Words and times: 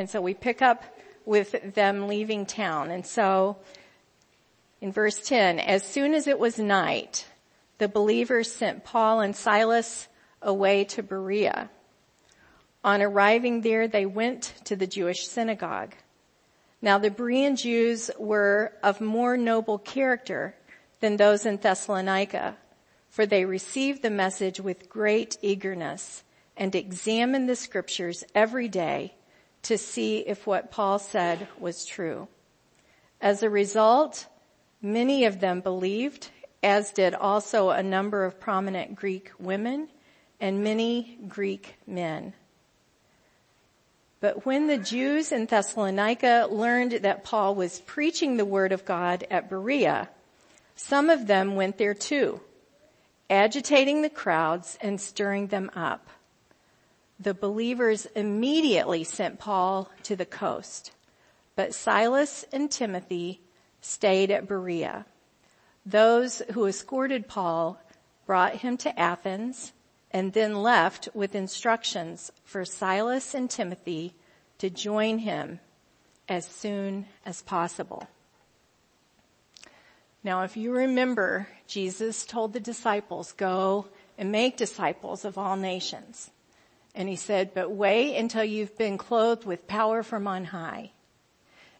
And 0.00 0.08
so 0.08 0.22
we 0.22 0.32
pick 0.32 0.62
up 0.62 0.82
with 1.26 1.74
them 1.74 2.08
leaving 2.08 2.46
town. 2.46 2.90
And 2.90 3.04
so 3.04 3.58
in 4.80 4.92
verse 4.92 5.20
10, 5.20 5.58
as 5.58 5.82
soon 5.82 6.14
as 6.14 6.26
it 6.26 6.38
was 6.38 6.58
night, 6.58 7.26
the 7.76 7.86
believers 7.86 8.50
sent 8.50 8.82
Paul 8.82 9.20
and 9.20 9.36
Silas 9.36 10.08
away 10.40 10.84
to 10.84 11.02
Berea. 11.02 11.68
On 12.82 13.02
arriving 13.02 13.60
there, 13.60 13.88
they 13.88 14.06
went 14.06 14.54
to 14.64 14.74
the 14.74 14.86
Jewish 14.86 15.28
synagogue. 15.28 15.94
Now 16.80 16.96
the 16.96 17.10
Berean 17.10 17.60
Jews 17.60 18.10
were 18.18 18.72
of 18.82 19.02
more 19.02 19.36
noble 19.36 19.76
character 19.76 20.56
than 21.00 21.18
those 21.18 21.44
in 21.44 21.58
Thessalonica, 21.58 22.56
for 23.10 23.26
they 23.26 23.44
received 23.44 24.00
the 24.00 24.08
message 24.08 24.60
with 24.60 24.88
great 24.88 25.36
eagerness 25.42 26.24
and 26.56 26.74
examined 26.74 27.50
the 27.50 27.56
scriptures 27.56 28.24
every 28.34 28.68
day 28.68 29.12
to 29.62 29.78
see 29.78 30.18
if 30.18 30.46
what 30.46 30.70
Paul 30.70 30.98
said 30.98 31.48
was 31.58 31.84
true. 31.84 32.28
As 33.20 33.42
a 33.42 33.50
result, 33.50 34.26
many 34.80 35.24
of 35.24 35.40
them 35.40 35.60
believed, 35.60 36.30
as 36.62 36.92
did 36.92 37.14
also 37.14 37.70
a 37.70 37.82
number 37.82 38.24
of 38.24 38.40
prominent 38.40 38.94
Greek 38.94 39.30
women 39.38 39.88
and 40.40 40.64
many 40.64 41.18
Greek 41.28 41.74
men. 41.86 42.32
But 44.20 44.44
when 44.44 44.66
the 44.66 44.78
Jews 44.78 45.32
in 45.32 45.46
Thessalonica 45.46 46.48
learned 46.50 46.92
that 46.92 47.24
Paul 47.24 47.54
was 47.54 47.80
preaching 47.80 48.36
the 48.36 48.44
word 48.44 48.72
of 48.72 48.84
God 48.84 49.26
at 49.30 49.48
Berea, 49.48 50.10
some 50.76 51.08
of 51.08 51.26
them 51.26 51.56
went 51.56 51.78
there 51.78 51.94
too, 51.94 52.40
agitating 53.28 54.02
the 54.02 54.10
crowds 54.10 54.78
and 54.80 55.00
stirring 55.00 55.46
them 55.46 55.70
up. 55.74 56.08
The 57.22 57.34
believers 57.34 58.06
immediately 58.16 59.04
sent 59.04 59.38
Paul 59.38 59.90
to 60.04 60.16
the 60.16 60.24
coast, 60.24 60.92
but 61.54 61.74
Silas 61.74 62.46
and 62.50 62.70
Timothy 62.70 63.42
stayed 63.82 64.30
at 64.30 64.48
Berea. 64.48 65.04
Those 65.84 66.40
who 66.52 66.64
escorted 66.64 67.28
Paul 67.28 67.78
brought 68.24 68.56
him 68.56 68.78
to 68.78 68.98
Athens 68.98 69.74
and 70.10 70.32
then 70.32 70.62
left 70.62 71.10
with 71.12 71.34
instructions 71.34 72.32
for 72.42 72.64
Silas 72.64 73.34
and 73.34 73.50
Timothy 73.50 74.14
to 74.56 74.70
join 74.70 75.18
him 75.18 75.60
as 76.26 76.46
soon 76.46 77.04
as 77.26 77.42
possible. 77.42 78.08
Now 80.24 80.42
if 80.42 80.56
you 80.56 80.72
remember, 80.72 81.48
Jesus 81.66 82.24
told 82.24 82.54
the 82.54 82.60
disciples, 82.60 83.32
go 83.32 83.88
and 84.16 84.32
make 84.32 84.56
disciples 84.56 85.26
of 85.26 85.36
all 85.36 85.56
nations. 85.56 86.30
And 86.94 87.08
he 87.08 87.16
said, 87.16 87.52
but 87.54 87.70
wait 87.70 88.16
until 88.16 88.44
you've 88.44 88.76
been 88.76 88.98
clothed 88.98 89.44
with 89.44 89.66
power 89.66 90.02
from 90.02 90.26
on 90.26 90.44
high. 90.44 90.90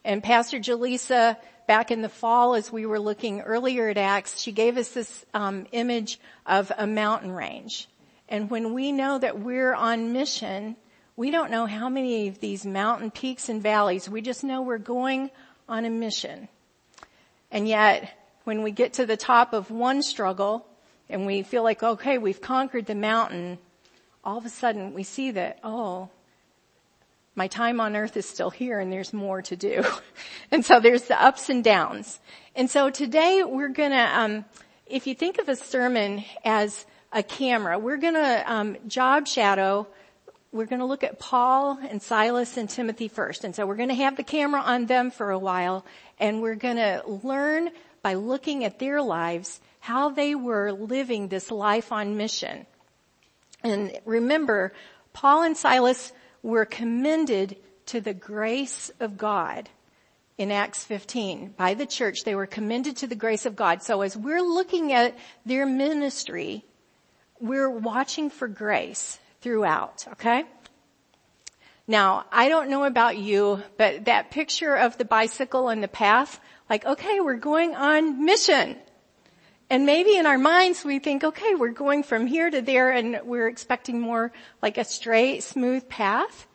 And 0.05 0.22
Pastor 0.22 0.58
Jaleesa, 0.58 1.36
back 1.67 1.91
in 1.91 2.00
the 2.00 2.08
fall 2.08 2.55
as 2.55 2.72
we 2.72 2.86
were 2.86 3.00
looking 3.00 3.41
earlier 3.41 3.89
at 3.89 3.98
Acts, 3.98 4.41
she 4.41 4.52
gave 4.52 4.77
us 4.77 4.91
this 4.91 5.27
um, 5.34 5.67
image 5.72 6.19
of 6.47 6.72
a 6.77 6.86
mountain 6.86 7.33
range. 7.33 7.89
And 8.28 8.48
when 8.48 8.72
we 8.72 8.92
know 8.92 9.19
that 9.19 9.41
we're 9.41 9.75
on 9.75 10.12
mission, 10.12 10.77
we 11.17 11.30
don't 11.30 11.50
know 11.50 11.67
how 11.67 11.89
many 11.89 12.28
of 12.28 12.41
these 12.41 12.64
mountain 12.64 13.11
peaks 13.11 13.48
and 13.48 13.62
valleys. 13.62 14.08
We 14.08 14.22
just 14.22 14.45
know 14.45 14.62
we're 14.62 14.78
going 14.78 15.30
on 15.69 15.84
a 15.84 15.91
mission. 15.91 16.48
And 17.50 17.69
yet, 17.69 18.17
when 18.45 18.62
we 18.62 18.70
get 18.70 18.95
to 18.95 19.06
the 19.06 19.17
top 19.17 19.52
of 19.52 19.70
one 19.70 20.02
struggle 20.02 20.67
and 21.08 21.27
we 21.27 21.42
feel 21.42 21.62
like, 21.62 21.83
okay, 21.83 22.19
we've 22.19 22.41
conquered 22.41 22.86
the 22.86 22.95
mountain, 22.95 23.58
all 24.25 24.39
of 24.39 24.45
a 24.45 24.51
sudden 24.51 24.95
we 24.95 25.03
see 25.03 25.31
that, 25.33 25.59
oh, 25.65 26.09
my 27.35 27.47
time 27.47 27.81
on 27.81 27.97
earth 27.97 28.17
is 28.17 28.27
still 28.27 28.51
here 28.51 28.81
and 28.81 28.93
there's 28.93 29.13
more 29.13 29.43
to 29.43 29.57
do. 29.57 29.85
and 30.51 30.65
so 30.65 30.81
there's 30.81 31.05
the 31.05 31.23
ups 31.23 31.49
and 31.49 31.65
downs. 31.65 32.19
And 32.55 32.69
so 32.69 32.91
today 32.91 33.43
we're 33.45 33.69
gonna, 33.69 34.11
um, 34.13 34.45
if 34.87 35.07
you 35.07 35.15
think 35.15 35.39
of 35.39 35.48
a 35.48 35.57
sermon 35.57 36.25
as 36.45 36.85
a 37.13 37.23
camera. 37.23 37.79
We're 37.79 37.98
to 37.98 38.45
um, 38.47 38.77
job 38.86 39.27
shadow. 39.27 39.86
We're 40.53 40.67
going 40.67 40.80
to 40.80 40.86
look 40.86 41.05
at 41.05 41.19
Paul 41.19 41.79
and 41.89 42.03
Silas 42.03 42.57
and 42.57 42.69
Timothy 42.69 43.09
first. 43.09 43.45
And 43.45 43.55
so 43.55 43.67
we're 43.67 43.77
going 43.77 43.89
to 43.89 43.95
have 43.97 44.17
the 44.17 44.23
camera 44.23 44.61
on 44.61 44.86
them 44.86 45.11
for 45.11 45.30
a 45.30 45.39
while 45.39 45.85
and 46.19 46.42
we're 46.42 46.57
going 46.57 46.77
to 46.77 47.03
learn 47.07 47.70
by 48.03 48.14
looking 48.14 48.64
at 48.64 48.79
their 48.79 49.03
lives 49.03 49.61
how 49.80 50.11
they 50.11 50.35
were 50.35 50.73
living 50.73 51.29
this 51.29 51.51
life 51.51 51.92
on 51.92 52.17
mission. 52.17 52.67
And 53.63 53.98
remember, 54.05 54.73
Paul 55.13 55.43
and 55.43 55.57
Silas 55.57 56.13
were 56.43 56.65
commended 56.65 57.57
to 57.87 58.01
the 58.01 58.15
grace 58.15 58.91
of 59.01 59.19
God 59.19 59.69
in 60.39 60.51
Acts 60.51 60.85
15 60.85 61.55
by 61.57 61.75
the 61.75 61.87
church. 61.87 62.25
They 62.25 62.35
were 62.35 62.47
commended 62.47 62.97
to 62.98 63.07
the 63.07 63.15
grace 63.15 63.45
of 63.45 63.57
God. 63.57 63.83
So 63.83 64.01
as 64.01 64.17
we're 64.17 64.43
looking 64.43 64.93
at 64.93 65.17
their 65.45 65.67
ministry, 65.67 66.65
we're 67.41 67.71
watching 67.71 68.31
for 68.31 68.48
grace 68.48 69.19
throughout, 69.41 70.07
okay? 70.13 70.45
Now, 71.87 72.25
I 72.31 72.48
don't 72.48 72.71
know 72.71 72.85
about 72.85 73.19
you, 73.19 73.63
but 73.77 74.05
that 74.05 74.31
picture 74.31 74.77
of 74.77 74.97
the 74.97 75.05
bicycle 75.05 75.69
and 75.69 75.83
the 75.83 75.89
path, 75.89 76.41
like, 76.69 76.87
okay, 76.87 77.21
we're 77.21 77.35
going 77.35 77.75
on 77.75 78.25
mission. 78.25 78.77
And 79.70 79.86
maybe 79.86 80.17
in 80.17 80.27
our 80.27 80.36
minds 80.36 80.85
we 80.85 80.98
think, 80.98 81.23
okay, 81.23 81.55
we're 81.55 81.69
going 81.69 82.03
from 82.03 82.27
here 82.27 82.51
to 82.51 82.61
there 82.61 82.91
and 82.91 83.20
we're 83.23 83.47
expecting 83.47 84.01
more 84.01 84.33
like 84.61 84.79
a 84.79 84.85
straight, 84.85 85.45
smooth 85.45 85.89
path. 85.89 86.48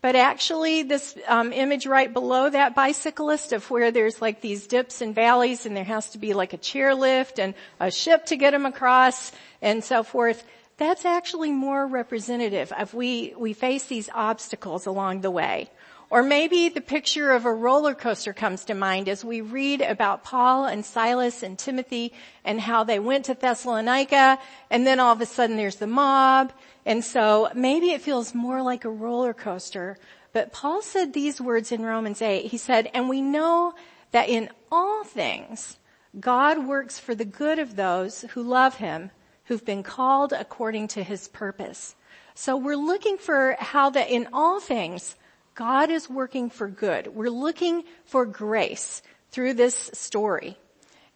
But 0.00 0.14
actually 0.14 0.84
this 0.84 1.16
um, 1.26 1.52
image 1.52 1.86
right 1.86 2.12
below 2.12 2.48
that 2.48 2.76
bicyclist 2.76 3.52
of 3.52 3.68
where 3.68 3.90
there's 3.90 4.22
like 4.22 4.40
these 4.40 4.68
dips 4.68 5.00
and 5.00 5.12
valleys 5.12 5.66
and 5.66 5.76
there 5.76 5.82
has 5.82 6.10
to 6.10 6.18
be 6.18 6.34
like 6.34 6.52
a 6.52 6.58
chairlift 6.58 7.40
and 7.40 7.54
a 7.80 7.90
ship 7.90 8.26
to 8.26 8.36
get 8.36 8.52
them 8.52 8.64
across 8.64 9.32
and 9.60 9.82
so 9.82 10.04
forth, 10.04 10.44
that's 10.76 11.04
actually 11.04 11.50
more 11.50 11.84
representative 11.84 12.72
of 12.72 12.94
we, 12.94 13.34
we 13.36 13.54
face 13.54 13.86
these 13.86 14.08
obstacles 14.14 14.86
along 14.86 15.22
the 15.22 15.30
way. 15.32 15.68
Or 16.12 16.22
maybe 16.22 16.68
the 16.68 16.82
picture 16.82 17.30
of 17.30 17.46
a 17.46 17.54
roller 17.54 17.94
coaster 17.94 18.34
comes 18.34 18.66
to 18.66 18.74
mind 18.74 19.08
as 19.08 19.24
we 19.24 19.40
read 19.40 19.80
about 19.80 20.24
Paul 20.24 20.66
and 20.66 20.84
Silas 20.84 21.42
and 21.42 21.58
Timothy 21.58 22.12
and 22.44 22.60
how 22.60 22.84
they 22.84 22.98
went 22.98 23.24
to 23.24 23.34
Thessalonica 23.34 24.38
and 24.68 24.86
then 24.86 25.00
all 25.00 25.14
of 25.14 25.22
a 25.22 25.26
sudden 25.26 25.56
there's 25.56 25.76
the 25.76 25.86
mob 25.86 26.52
and 26.84 27.02
so 27.02 27.48
maybe 27.54 27.92
it 27.92 28.02
feels 28.02 28.34
more 28.34 28.60
like 28.60 28.84
a 28.84 28.90
roller 28.90 29.32
coaster, 29.32 29.96
but 30.34 30.52
Paul 30.52 30.82
said 30.82 31.14
these 31.14 31.40
words 31.40 31.72
in 31.72 31.80
Romans 31.80 32.20
8. 32.20 32.44
He 32.44 32.58
said, 32.58 32.90
and 32.92 33.08
we 33.08 33.22
know 33.22 33.72
that 34.10 34.28
in 34.28 34.50
all 34.70 35.04
things, 35.04 35.78
God 36.20 36.66
works 36.66 36.98
for 36.98 37.14
the 37.14 37.24
good 37.24 37.58
of 37.58 37.74
those 37.74 38.26
who 38.32 38.42
love 38.42 38.76
him, 38.76 39.12
who've 39.44 39.64
been 39.64 39.82
called 39.82 40.34
according 40.34 40.88
to 40.88 41.02
his 41.02 41.28
purpose. 41.28 41.94
So 42.34 42.54
we're 42.54 42.76
looking 42.76 43.16
for 43.16 43.56
how 43.58 43.88
that 43.88 44.10
in 44.10 44.28
all 44.34 44.60
things, 44.60 45.16
God 45.54 45.90
is 45.90 46.08
working 46.08 46.50
for 46.50 46.68
good. 46.68 47.08
We're 47.08 47.30
looking 47.30 47.84
for 48.04 48.24
grace 48.24 49.02
through 49.30 49.54
this 49.54 49.90
story. 49.92 50.56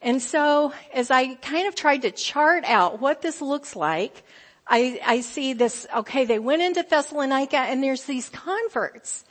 And 0.01 0.21
so 0.21 0.73
as 0.93 1.09
I 1.09 1.35
kind 1.35 1.67
of 1.67 1.75
tried 1.75 2.03
to 2.03 2.11
chart 2.11 2.63
out 2.65 3.01
what 3.01 3.21
this 3.21 3.41
looks 3.41 3.75
like, 3.75 4.23
I, 4.67 4.99
I 5.05 5.21
see 5.21 5.53
this, 5.53 5.87
okay, 5.95 6.25
they 6.25 6.39
went 6.39 6.61
into 6.61 6.83
Thessalonica 6.83 7.57
and 7.57 7.81
there's 7.81 8.03
these 8.03 8.29
converts. 8.29 9.23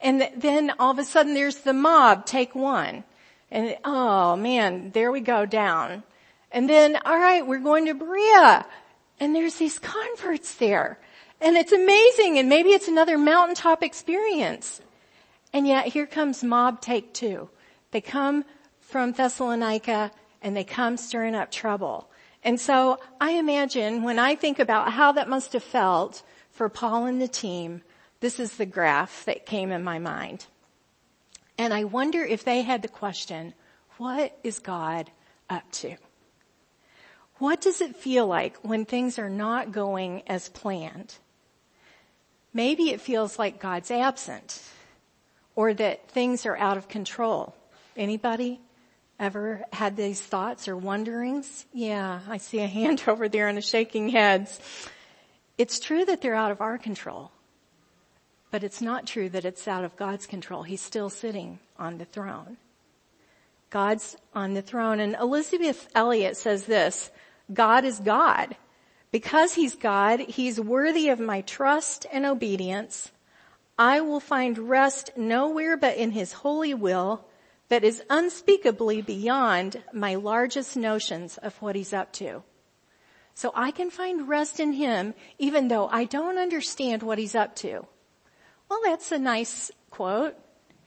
And 0.00 0.28
then 0.36 0.72
all 0.78 0.90
of 0.90 0.98
a 0.98 1.04
sudden 1.04 1.34
there's 1.34 1.58
the 1.58 1.72
mob, 1.72 2.26
take 2.26 2.54
one. 2.54 3.04
And 3.50 3.76
oh 3.84 4.36
man, 4.36 4.90
there 4.90 5.10
we 5.10 5.20
go 5.20 5.46
down. 5.46 6.02
And 6.52 6.68
then, 6.68 6.96
alright, 6.96 7.46
we're 7.46 7.60
going 7.60 7.86
to 7.86 7.94
Berea. 7.94 8.66
And 9.20 9.34
there's 9.34 9.56
these 9.56 9.78
converts 9.78 10.54
there. 10.56 10.98
And 11.40 11.56
it's 11.56 11.72
amazing 11.72 12.38
and 12.38 12.48
maybe 12.48 12.70
it's 12.70 12.88
another 12.88 13.16
mountaintop 13.16 13.82
experience. 13.82 14.80
And 15.52 15.66
yet 15.66 15.86
here 15.86 16.06
comes 16.06 16.44
mob 16.44 16.80
take 16.80 17.14
two. 17.14 17.48
They 17.90 18.00
come 18.00 18.44
from 18.80 19.12
Thessalonica 19.12 20.10
and 20.42 20.56
they 20.56 20.64
come 20.64 20.96
stirring 20.96 21.34
up 21.34 21.50
trouble. 21.50 22.10
And 22.42 22.60
so 22.60 22.98
I 23.20 23.32
imagine 23.32 24.02
when 24.02 24.18
I 24.18 24.34
think 24.34 24.58
about 24.58 24.92
how 24.92 25.12
that 25.12 25.28
must 25.28 25.52
have 25.52 25.62
felt 25.62 26.22
for 26.50 26.68
Paul 26.68 27.06
and 27.06 27.20
the 27.20 27.28
team, 27.28 27.82
this 28.20 28.38
is 28.38 28.56
the 28.56 28.66
graph 28.66 29.24
that 29.24 29.46
came 29.46 29.72
in 29.72 29.82
my 29.82 29.98
mind. 29.98 30.46
And 31.58 31.74
I 31.74 31.84
wonder 31.84 32.22
if 32.22 32.44
they 32.44 32.62
had 32.62 32.82
the 32.82 32.88
question, 32.88 33.54
what 33.98 34.38
is 34.42 34.58
God 34.58 35.10
up 35.48 35.70
to? 35.72 35.96
What 37.36 37.60
does 37.60 37.80
it 37.80 37.96
feel 37.96 38.26
like 38.26 38.58
when 38.58 38.84
things 38.84 39.18
are 39.18 39.30
not 39.30 39.72
going 39.72 40.22
as 40.26 40.48
planned? 40.50 41.16
Maybe 42.52 42.90
it 42.90 43.00
feels 43.00 43.38
like 43.38 43.60
God's 43.60 43.90
absent 43.90 44.62
or 45.54 45.74
that 45.74 46.08
things 46.10 46.46
are 46.46 46.56
out 46.56 46.76
of 46.76 46.88
control. 46.88 47.54
Anybody? 47.96 48.60
Ever 49.18 49.62
had 49.72 49.96
these 49.96 50.20
thoughts 50.20 50.66
or 50.66 50.76
wonderings? 50.76 51.66
Yeah, 51.74 52.20
I 52.26 52.38
see 52.38 52.60
a 52.60 52.66
hand 52.66 53.02
over 53.06 53.28
there 53.28 53.48
and 53.48 53.58
a 53.58 53.62
shaking 53.62 54.08
heads. 54.08 54.58
It's 55.58 55.78
true 55.78 56.06
that 56.06 56.22
they're 56.22 56.34
out 56.34 56.50
of 56.50 56.62
our 56.62 56.78
control. 56.78 57.30
But 58.50 58.64
it's 58.64 58.80
not 58.80 59.06
true 59.06 59.28
that 59.28 59.44
it's 59.44 59.68
out 59.68 59.84
of 59.84 59.96
God's 59.96 60.26
control. 60.26 60.62
He's 60.62 60.80
still 60.80 61.10
sitting 61.10 61.58
on 61.78 61.98
the 61.98 62.04
throne. 62.04 62.56
God's 63.68 64.16
on 64.34 64.54
the 64.54 64.62
throne. 64.62 64.98
And 65.00 65.14
Elisabeth 65.20 65.88
Elliot 65.94 66.36
says 66.36 66.64
this, 66.64 67.10
God 67.52 67.84
is 67.84 68.00
God. 68.00 68.56
Because 69.10 69.54
he's 69.54 69.74
God, 69.74 70.20
he's 70.20 70.60
worthy 70.60 71.08
of 71.08 71.18
my 71.18 71.40
trust 71.40 72.06
and 72.12 72.24
obedience. 72.24 73.10
I 73.76 74.00
will 74.00 74.20
find 74.20 74.56
rest 74.58 75.10
nowhere 75.16 75.76
but 75.76 75.96
in 75.96 76.12
his 76.12 76.32
holy 76.32 76.74
will 76.74 77.24
that 77.68 77.82
is 77.82 78.02
unspeakably 78.10 79.00
beyond 79.00 79.82
my 79.92 80.16
largest 80.16 80.76
notions 80.76 81.38
of 81.38 81.54
what 81.62 81.76
he's 81.76 81.92
up 81.92 82.12
to. 82.12 82.42
So 83.34 83.52
I 83.54 83.70
can 83.70 83.90
find 83.90 84.28
rest 84.28 84.60
in 84.60 84.72
him 84.72 85.14
even 85.38 85.68
though 85.68 85.88
I 85.88 86.04
don't 86.04 86.38
understand 86.38 87.02
what 87.02 87.18
he's 87.18 87.34
up 87.34 87.56
to. 87.56 87.86
Well, 88.68 88.80
that's 88.84 89.10
a 89.10 89.18
nice 89.18 89.70
quote. 89.90 90.36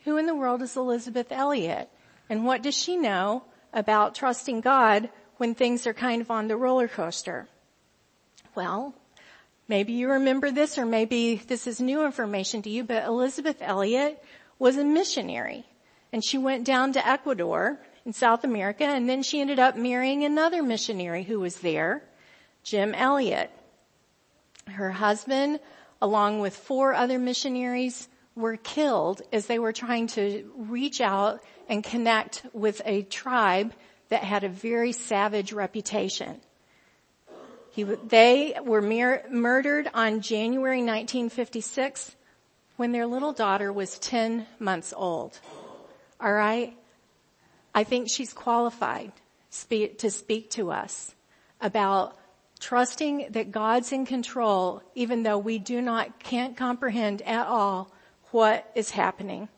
Who 0.05 0.17
in 0.17 0.25
the 0.25 0.35
world 0.35 0.61
is 0.61 0.77
Elisabeth 0.77 1.31
Elliot? 1.31 1.89
And 2.29 2.45
what 2.45 2.61
does 2.61 2.75
she 2.75 2.95
know 2.95 3.43
about 3.73 4.15
trusting 4.15 4.61
God 4.61 5.09
when 5.37 5.55
things 5.55 5.87
are 5.87 5.93
kind 5.93 6.21
of 6.21 6.31
on 6.31 6.47
the 6.47 6.55
roller 6.57 6.87
coaster? 6.87 7.47
Well, 8.55 8.93
maybe 9.67 9.93
you 9.93 10.09
remember 10.09 10.51
this 10.51 10.77
or 10.77 10.85
maybe 10.85 11.35
this 11.35 11.65
is 11.67 11.81
new 11.81 12.05
information 12.05 12.61
to 12.63 12.69
you, 12.69 12.83
but 12.83 13.05
Elisabeth 13.05 13.57
Elliot 13.61 14.23
was 14.59 14.77
a 14.77 14.83
missionary 14.83 15.65
and 16.11 16.23
she 16.23 16.37
went 16.37 16.63
down 16.63 16.93
to 16.93 17.07
Ecuador 17.07 17.79
in 18.05 18.13
South 18.13 18.43
America 18.43 18.83
and 18.83 19.09
then 19.09 19.23
she 19.23 19.41
ended 19.41 19.59
up 19.59 19.75
marrying 19.75 20.23
another 20.23 20.61
missionary 20.61 21.23
who 21.23 21.39
was 21.39 21.57
there, 21.57 22.03
Jim 22.63 22.93
Elliot. 22.93 23.49
Her 24.67 24.91
husband, 24.91 25.59
along 26.01 26.39
with 26.39 26.55
four 26.55 26.93
other 26.93 27.17
missionaries, 27.17 28.07
were 28.35 28.57
killed 28.57 29.21
as 29.31 29.47
they 29.47 29.59
were 29.59 29.73
trying 29.73 30.07
to 30.07 30.51
reach 30.55 31.01
out 31.01 31.43
and 31.67 31.83
connect 31.83 32.45
with 32.53 32.81
a 32.85 33.01
tribe 33.03 33.73
that 34.09 34.23
had 34.23 34.43
a 34.43 34.49
very 34.49 34.91
savage 34.91 35.53
reputation. 35.53 36.39
He, 37.73 37.81
they 37.81 38.55
were 38.63 38.83
mir- 38.83 39.25
murdered 39.31 39.89
on 39.95 40.21
January 40.21 40.77
1956 40.77 42.15
when 42.75 42.91
their 42.91 43.07
little 43.07 43.33
daughter 43.33 43.73
was 43.73 43.97
10 43.97 44.45
months 44.59 44.93
old. 44.95 45.39
All 46.21 46.31
right? 46.31 46.77
I 47.73 47.83
think 47.83 48.09
she's 48.09 48.31
qualified 48.31 49.11
speak, 49.49 49.97
to 49.99 50.11
speak 50.11 50.51
to 50.51 50.69
us 50.69 51.15
about 51.59 52.15
trusting 52.59 53.29
that 53.31 53.51
God's 53.51 53.91
in 53.91 54.05
control 54.05 54.83
even 54.93 55.23
though 55.23 55.39
we 55.39 55.57
do 55.57 55.81
not, 55.81 56.19
can't 56.19 56.55
comprehend 56.55 57.23
at 57.23 57.47
all 57.47 57.91
what 58.29 58.69
is 58.75 58.91
happening. 58.91 59.49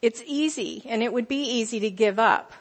It's 0.00 0.22
easy 0.26 0.84
and 0.86 1.02
it 1.02 1.12
would 1.12 1.28
be 1.28 1.42
easy 1.42 1.80
to 1.80 1.90
give 1.90 2.18
up. 2.18 2.54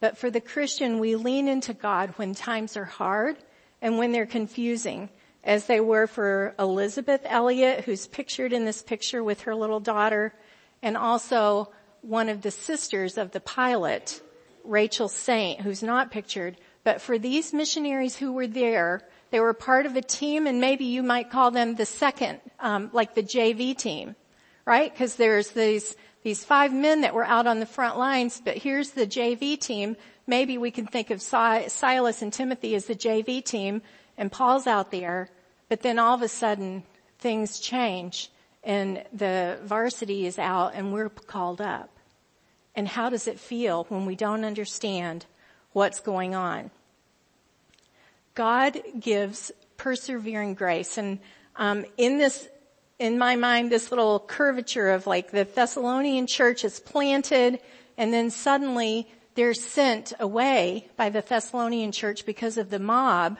But 0.00 0.18
for 0.18 0.30
the 0.30 0.40
Christian, 0.40 0.98
we 0.98 1.16
lean 1.16 1.48
into 1.48 1.72
God 1.72 2.10
when 2.16 2.34
times 2.34 2.76
are 2.76 2.84
hard 2.84 3.36
and 3.80 3.98
when 3.98 4.12
they're 4.12 4.26
confusing, 4.26 5.08
as 5.44 5.66
they 5.66 5.80
were 5.80 6.06
for 6.06 6.54
Elisabeth 6.58 7.22
Elliot, 7.24 7.84
who's 7.84 8.06
pictured 8.06 8.52
in 8.52 8.64
this 8.64 8.82
picture 8.82 9.22
with 9.22 9.42
her 9.42 9.54
little 9.54 9.80
daughter, 9.80 10.34
and 10.82 10.96
also 10.96 11.72
one 12.02 12.28
of 12.28 12.42
the 12.42 12.50
sisters 12.50 13.16
of 13.16 13.32
the 13.32 13.40
pilot, 13.40 14.20
Rachel 14.64 15.08
Saint, 15.08 15.60
who's 15.60 15.82
not 15.82 16.10
pictured. 16.10 16.56
But 16.84 17.00
for 17.00 17.18
these 17.18 17.52
missionaries 17.52 18.16
who 18.16 18.32
were 18.32 18.46
there, 18.46 19.02
they 19.30 19.40
were 19.40 19.54
part 19.54 19.86
of 19.86 19.96
a 19.96 20.02
team 20.02 20.46
and 20.46 20.60
maybe 20.60 20.84
you 20.84 21.02
might 21.02 21.30
call 21.30 21.50
them 21.50 21.74
the 21.74 21.86
second, 21.86 22.40
um, 22.60 22.90
like 22.92 23.14
the 23.14 23.22
JV 23.22 23.76
team, 23.76 24.14
right? 24.64 24.92
Because 24.92 25.16
there's 25.16 25.50
these 25.50 25.96
these 26.26 26.42
five 26.42 26.72
men 26.72 27.02
that 27.02 27.14
were 27.14 27.24
out 27.24 27.46
on 27.46 27.60
the 27.60 27.66
front 27.66 27.96
lines, 27.96 28.42
but 28.44 28.56
here's 28.56 28.90
the 28.90 29.06
JV 29.06 29.56
team. 29.56 29.96
Maybe 30.26 30.58
we 30.58 30.72
can 30.72 30.84
think 30.84 31.12
of 31.12 31.22
Silas 31.22 32.20
and 32.20 32.32
Timothy 32.32 32.74
as 32.74 32.86
the 32.86 32.96
JV 32.96 33.44
team 33.44 33.80
and 34.18 34.32
Paul's 34.32 34.66
out 34.66 34.90
there, 34.90 35.30
but 35.68 35.82
then 35.82 36.00
all 36.00 36.16
of 36.16 36.22
a 36.22 36.28
sudden 36.28 36.82
things 37.20 37.60
change 37.60 38.28
and 38.64 39.04
the 39.12 39.60
varsity 39.62 40.26
is 40.26 40.36
out 40.36 40.72
and 40.74 40.92
we're 40.92 41.10
called 41.10 41.60
up. 41.60 41.90
And 42.74 42.88
how 42.88 43.08
does 43.08 43.28
it 43.28 43.38
feel 43.38 43.84
when 43.88 44.04
we 44.04 44.16
don't 44.16 44.44
understand 44.44 45.26
what's 45.74 46.00
going 46.00 46.34
on? 46.34 46.72
God 48.34 48.82
gives 48.98 49.52
persevering 49.76 50.54
grace 50.54 50.98
and 50.98 51.20
um, 51.54 51.84
in 51.96 52.18
this 52.18 52.48
in 52.98 53.18
my 53.18 53.36
mind 53.36 53.70
this 53.70 53.90
little 53.90 54.20
curvature 54.20 54.90
of 54.90 55.06
like 55.06 55.30
the 55.30 55.44
Thessalonian 55.44 56.26
church 56.26 56.64
is 56.64 56.80
planted 56.80 57.60
and 57.98 58.12
then 58.12 58.30
suddenly 58.30 59.08
they're 59.36 59.54
sent 59.54 60.14
away 60.18 60.88
by 60.96 61.10
the 61.10 61.20
Thessalonian 61.20 61.92
church 61.92 62.26
because 62.26 62.56
of 62.56 62.70
the 62.70 62.78
mob. 62.78 63.38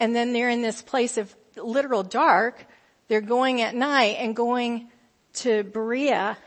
And 0.00 0.16
then 0.16 0.32
they're 0.32 0.48
in 0.48 0.62
this 0.62 0.82
place 0.82 1.18
of 1.18 1.34
literal 1.56 2.02
dark. 2.02 2.66
They're 3.08 3.20
going 3.20 3.60
at 3.60 3.74
night 3.74 4.16
and 4.18 4.34
going 4.34 4.88
to 5.34 5.64
Berea. 5.64 6.38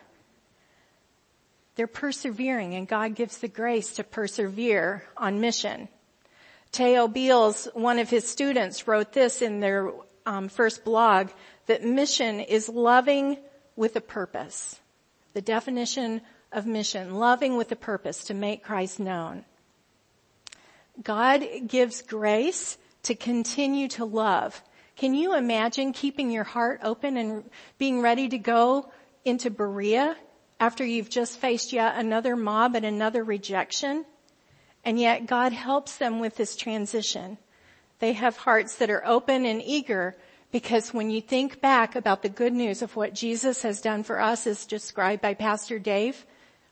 They're 1.75 1.87
persevering 1.87 2.73
and 2.73 2.87
God 2.87 3.15
gives 3.15 3.37
the 3.37 3.47
grace 3.47 3.93
to 3.93 4.03
persevere 4.03 5.05
on 5.15 5.41
mission. 5.41 5.87
Teo 6.71 7.07
Beals, 7.07 7.67
one 7.73 7.99
of 7.99 8.09
his 8.09 8.27
students, 8.27 8.87
wrote 8.87 9.13
this 9.13 9.41
in 9.41 9.59
their 9.59 9.91
um, 10.25 10.49
first 10.49 10.83
blog 10.83 11.29
that 11.67 11.83
mission 11.83 12.39
is 12.39 12.69
loving 12.69 13.37
with 13.75 13.95
a 13.95 14.01
purpose. 14.01 14.79
The 15.33 15.41
definition 15.41 16.21
of 16.51 16.65
mission, 16.65 17.15
loving 17.15 17.55
with 17.55 17.71
a 17.71 17.75
purpose 17.75 18.25
to 18.25 18.33
make 18.33 18.63
Christ 18.63 18.99
known. 18.99 19.45
God 21.01 21.45
gives 21.67 22.01
grace 22.01 22.77
to 23.03 23.15
continue 23.15 23.87
to 23.89 24.05
love. 24.05 24.61
Can 24.95 25.13
you 25.13 25.35
imagine 25.35 25.93
keeping 25.93 26.29
your 26.29 26.43
heart 26.43 26.81
open 26.83 27.17
and 27.17 27.49
being 27.77 28.01
ready 28.01 28.27
to 28.29 28.37
go 28.37 28.91
into 29.25 29.49
Berea 29.49 30.15
after 30.59 30.85
you've 30.85 31.09
just 31.09 31.39
faced 31.39 31.73
yet 31.73 31.95
another 31.95 32.35
mob 32.35 32.75
and 32.75 32.85
another 32.85 33.23
rejection? 33.23 34.05
And 34.83 34.99
yet 34.99 35.25
God 35.25 35.53
helps 35.53 35.97
them 35.97 36.19
with 36.19 36.35
this 36.35 36.55
transition. 36.55 37.37
They 38.01 38.13
have 38.13 38.35
hearts 38.35 38.77
that 38.77 38.89
are 38.89 39.05
open 39.05 39.45
and 39.45 39.61
eager 39.63 40.15
because 40.51 40.91
when 40.91 41.11
you 41.11 41.21
think 41.21 41.61
back 41.61 41.95
about 41.95 42.23
the 42.23 42.29
good 42.29 42.51
news 42.51 42.81
of 42.81 42.95
what 42.95 43.13
Jesus 43.13 43.61
has 43.61 43.79
done 43.79 44.03
for 44.03 44.19
us 44.19 44.47
as 44.47 44.65
described 44.65 45.21
by 45.21 45.35
Pastor 45.35 45.77
Dave, 45.77 46.25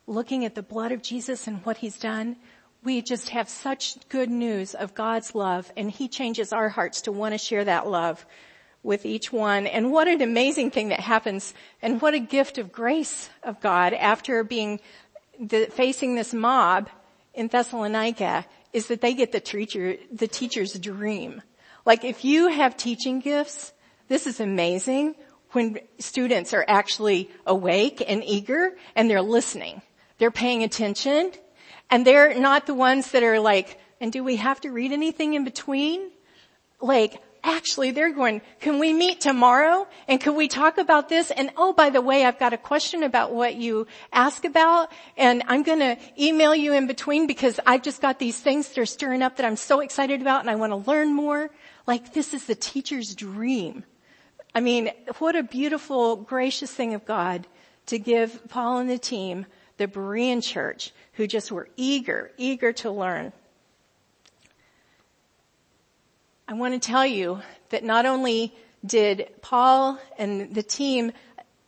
looking 0.07 0.43
at 0.43 0.55
the 0.55 0.63
blood 0.63 0.91
of 0.91 1.03
Jesus 1.03 1.45
and 1.45 1.63
what 1.63 1.77
he's 1.77 1.99
done, 1.99 2.35
we 2.83 3.03
just 3.03 3.29
have 3.29 3.47
such 3.47 4.09
good 4.09 4.31
news 4.31 4.73
of 4.73 4.95
God's 4.95 5.35
love 5.35 5.71
and 5.77 5.91
he 5.91 6.07
changes 6.07 6.51
our 6.51 6.67
hearts 6.67 7.01
to 7.01 7.11
want 7.11 7.35
to 7.35 7.37
share 7.37 7.63
that 7.63 7.87
love 7.87 8.25
with 8.81 9.05
each 9.05 9.31
one. 9.31 9.67
And 9.67 9.91
what 9.91 10.07
an 10.07 10.23
amazing 10.23 10.71
thing 10.71 10.89
that 10.89 10.99
happens 10.99 11.53
and 11.79 12.01
what 12.01 12.15
a 12.15 12.19
gift 12.19 12.57
of 12.57 12.71
grace 12.71 13.29
of 13.43 13.61
God 13.61 13.93
after 13.93 14.43
being 14.43 14.79
the, 15.39 15.67
facing 15.67 16.15
this 16.15 16.33
mob 16.33 16.89
in 17.35 17.49
Thessalonica 17.49 18.45
is 18.73 18.87
that 18.87 19.01
they 19.01 19.13
get 19.13 19.31
the 19.31 19.39
teacher, 19.39 19.97
the 20.11 20.27
teacher's 20.27 20.73
dream. 20.79 21.41
Like 21.85 22.03
if 22.03 22.23
you 22.23 22.47
have 22.49 22.77
teaching 22.77 23.19
gifts, 23.19 23.73
this 24.07 24.27
is 24.27 24.39
amazing 24.39 25.15
when 25.51 25.79
students 25.97 26.53
are 26.53 26.65
actually 26.67 27.29
awake 27.45 28.03
and 28.07 28.23
eager 28.23 28.75
and 28.95 29.09
they're 29.09 29.21
listening. 29.21 29.81
They're 30.17 30.31
paying 30.31 30.63
attention 30.63 31.31
and 31.89 32.05
they're 32.05 32.39
not 32.39 32.67
the 32.67 32.73
ones 32.73 33.11
that 33.11 33.23
are 33.23 33.39
like, 33.39 33.79
and 33.99 34.11
do 34.11 34.23
we 34.23 34.35
have 34.37 34.61
to 34.61 34.71
read 34.71 34.91
anything 34.91 35.33
in 35.33 35.43
between? 35.43 36.11
Like, 36.79 37.21
actually 37.43 37.91
they're 37.91 38.13
going, 38.13 38.41
can 38.59 38.79
we 38.79 38.93
meet 38.93 39.21
tomorrow? 39.21 39.87
And 40.07 40.19
can 40.19 40.35
we 40.35 40.47
talk 40.47 40.77
about 40.77 41.09
this? 41.09 41.31
And 41.31 41.51
oh, 41.57 41.73
by 41.73 41.89
the 41.89 42.01
way, 42.01 42.25
I've 42.25 42.39
got 42.39 42.53
a 42.53 42.57
question 42.57 43.03
about 43.03 43.33
what 43.33 43.55
you 43.55 43.87
ask 44.11 44.45
about 44.45 44.91
and 45.17 45.43
I'm 45.47 45.63
going 45.63 45.79
to 45.79 45.97
email 46.19 46.55
you 46.55 46.73
in 46.73 46.87
between 46.87 47.27
because 47.27 47.59
I've 47.65 47.81
just 47.81 48.01
got 48.01 48.19
these 48.19 48.39
things 48.39 48.69
that 48.69 48.77
are 48.77 48.85
stirring 48.85 49.21
up 49.21 49.37
that 49.37 49.45
I'm 49.45 49.55
so 49.55 49.79
excited 49.79 50.21
about 50.21 50.41
and 50.41 50.49
I 50.49 50.55
want 50.55 50.71
to 50.71 50.89
learn 50.89 51.13
more. 51.13 51.49
Like 51.87 52.13
this 52.13 52.33
is 52.33 52.45
the 52.45 52.55
teacher's 52.55 53.15
dream. 53.15 53.83
I 54.53 54.61
mean, 54.61 54.91
what 55.19 55.35
a 55.35 55.43
beautiful, 55.43 56.15
gracious 56.15 56.71
thing 56.71 56.93
of 56.93 57.05
God 57.05 57.47
to 57.87 57.99
give 57.99 58.47
Paul 58.49 58.79
and 58.79 58.89
the 58.89 58.97
team 58.97 59.45
the 59.77 59.87
Berean 59.87 60.43
church 60.43 60.91
who 61.13 61.25
just 61.25 61.51
were 61.51 61.69
eager, 61.75 62.31
eager 62.37 62.71
to 62.73 62.91
learn. 62.91 63.33
I 66.49 66.53
want 66.53 66.73
to 66.73 66.79
tell 66.79 67.05
you 67.05 67.41
that 67.69 67.83
not 67.83 68.07
only 68.07 68.55
did 68.83 69.29
Paul 69.39 69.99
and 70.17 70.51
the 70.55 70.63
team, 70.63 71.11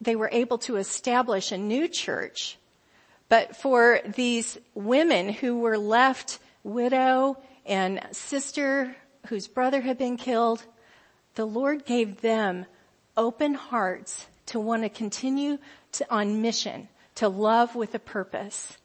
they 0.02 0.16
were 0.16 0.30
able 0.32 0.58
to 0.60 0.78
establish 0.78 1.52
a 1.52 1.58
new 1.60 1.88
church, 1.88 2.58
but 3.30 3.56
for 3.56 4.00
these 4.16 4.58
women 4.74 5.30
who 5.30 5.60
were 5.60 5.78
left 5.78 6.40
widow 6.64 7.38
and 7.64 8.02
sister 8.12 8.96
whose 9.28 9.48
brother 9.48 9.82
had 9.82 10.00
been 10.00 10.18
killed, 10.18 10.66
the 11.36 11.46
Lord 11.46 11.86
gave 11.86 12.22
them 12.22 12.66
open 13.16 13.54
hearts 13.54 14.26
to 14.48 14.60
want 14.60 14.82
to 14.82 14.90
continue 14.90 15.60
to, 15.92 16.12
on 16.12 16.42
mission, 16.42 16.88
to 17.16 17.30
love 17.30 17.76
with 17.76 17.94
a 17.94 18.00
purpose. 18.00 18.76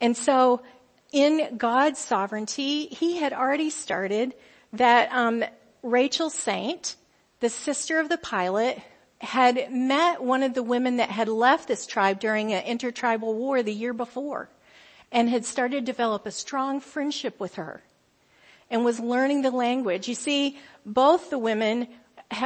And 0.00 0.16
so 0.16 0.62
in 1.10 1.56
God's 1.56 1.98
sovereignty, 1.98 2.86
he 2.86 3.16
had 3.16 3.32
already 3.32 3.70
started 3.70 4.34
that 4.72 5.12
um, 5.12 5.44
Rachel 5.82 6.30
Saint, 6.30 6.96
the 7.40 7.48
sister 7.48 7.98
of 7.98 8.08
the 8.08 8.18
pilot, 8.18 8.80
had 9.20 9.70
met 9.72 10.22
one 10.22 10.42
of 10.42 10.54
the 10.54 10.62
women 10.62 10.96
that 10.96 11.10
had 11.10 11.28
left 11.28 11.68
this 11.68 11.86
tribe 11.86 12.18
during 12.18 12.52
an 12.52 12.64
intertribal 12.64 13.34
war 13.34 13.62
the 13.62 13.72
year 13.72 13.92
before 13.92 14.48
and 15.12 15.28
had 15.28 15.44
started 15.44 15.86
to 15.86 15.92
develop 15.92 16.26
a 16.26 16.30
strong 16.30 16.80
friendship 16.80 17.38
with 17.38 17.54
her 17.54 17.82
and 18.70 18.84
was 18.84 18.98
learning 18.98 19.42
the 19.42 19.50
language. 19.50 20.08
You 20.08 20.14
see, 20.14 20.58
both 20.84 21.30
the 21.30 21.38
women 21.38 21.86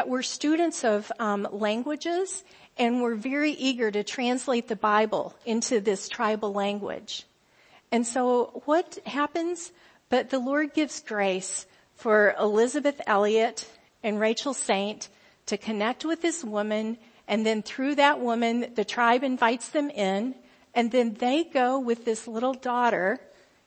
were 0.06 0.22
students 0.22 0.84
of 0.84 1.10
um, 1.18 1.48
languages 1.50 2.44
and 2.76 3.00
were 3.00 3.14
very 3.14 3.52
eager 3.52 3.90
to 3.90 4.02
translate 4.02 4.68
the 4.68 4.76
Bible 4.76 5.34
into 5.46 5.80
this 5.80 6.08
tribal 6.08 6.52
language. 6.52 7.24
And 7.90 8.06
so 8.06 8.62
what 8.66 8.98
happens? 9.06 9.72
But 10.08 10.30
the 10.30 10.38
Lord 10.38 10.74
gives 10.74 11.00
grace 11.00 11.66
for 11.96 12.34
Elisabeth 12.38 13.00
Elliot 13.06 13.68
and 14.02 14.20
Rachel 14.20 14.54
Saint 14.54 15.08
to 15.46 15.56
connect 15.56 16.04
with 16.04 16.22
this 16.22 16.44
woman 16.44 16.98
and 17.28 17.44
then 17.44 17.62
through 17.62 17.96
that 17.96 18.20
woman, 18.20 18.72
the 18.74 18.84
tribe 18.84 19.24
invites 19.24 19.70
them 19.70 19.90
in 19.90 20.34
and 20.74 20.92
then 20.92 21.14
they 21.14 21.44
go 21.44 21.78
with 21.78 22.04
this 22.04 22.28
little 22.28 22.54
daughter 22.54 23.18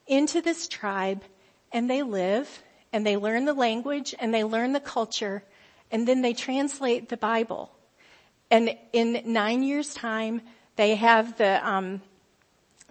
into 0.07 0.41
this 0.41 0.67
tribe 0.67 1.23
and 1.71 1.89
they 1.89 2.03
live 2.03 2.63
and 2.93 3.05
they 3.05 3.17
learn 3.17 3.45
the 3.45 3.53
language 3.53 4.15
and 4.19 4.33
they 4.33 4.43
learn 4.43 4.73
the 4.73 4.79
culture 4.79 5.43
and 5.91 6.07
then 6.07 6.21
they 6.21 6.33
translate 6.33 7.09
the 7.09 7.17
Bible. 7.17 7.71
And 8.51 8.75
in 8.93 9.21
nine 9.25 9.63
years 9.63 9.93
time, 9.93 10.41
they 10.75 10.95
have 10.95 11.37
the, 11.37 11.67
um, 11.67 12.01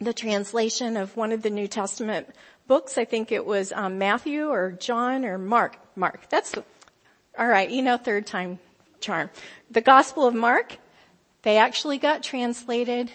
the 0.00 0.12
translation 0.12 0.96
of 0.96 1.16
one 1.16 1.32
of 1.32 1.42
the 1.42 1.50
New 1.50 1.66
Testament 1.66 2.28
books. 2.68 2.96
I 2.96 3.04
think 3.04 3.32
it 3.32 3.44
was 3.44 3.72
um, 3.72 3.98
Matthew 3.98 4.48
or 4.48 4.72
John 4.72 5.24
or 5.24 5.38
Mark. 5.38 5.76
Mark. 5.96 6.28
That's 6.28 6.54
all 7.36 7.48
right. 7.48 7.68
You 7.68 7.82
know, 7.82 7.96
third 7.96 8.26
time 8.26 8.60
charm. 9.00 9.30
The 9.70 9.80
Gospel 9.80 10.26
of 10.26 10.34
Mark. 10.34 10.76
They 11.42 11.56
actually 11.56 11.98
got 11.98 12.22
translated. 12.22 13.10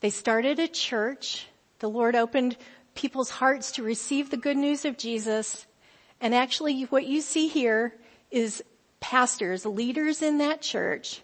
They 0.00 0.10
started 0.10 0.58
a 0.58 0.68
church. 0.68 1.46
The 1.78 1.88
Lord 1.88 2.14
opened 2.14 2.56
people's 2.94 3.30
hearts 3.30 3.72
to 3.72 3.82
receive 3.82 4.30
the 4.30 4.36
good 4.36 4.56
news 4.56 4.84
of 4.84 4.98
Jesus. 4.98 5.66
And 6.20 6.34
actually, 6.34 6.82
what 6.84 7.06
you 7.06 7.20
see 7.20 7.48
here 7.48 7.94
is 8.30 8.62
pastors, 9.00 9.64
leaders 9.64 10.22
in 10.22 10.38
that 10.38 10.62
church 10.62 11.22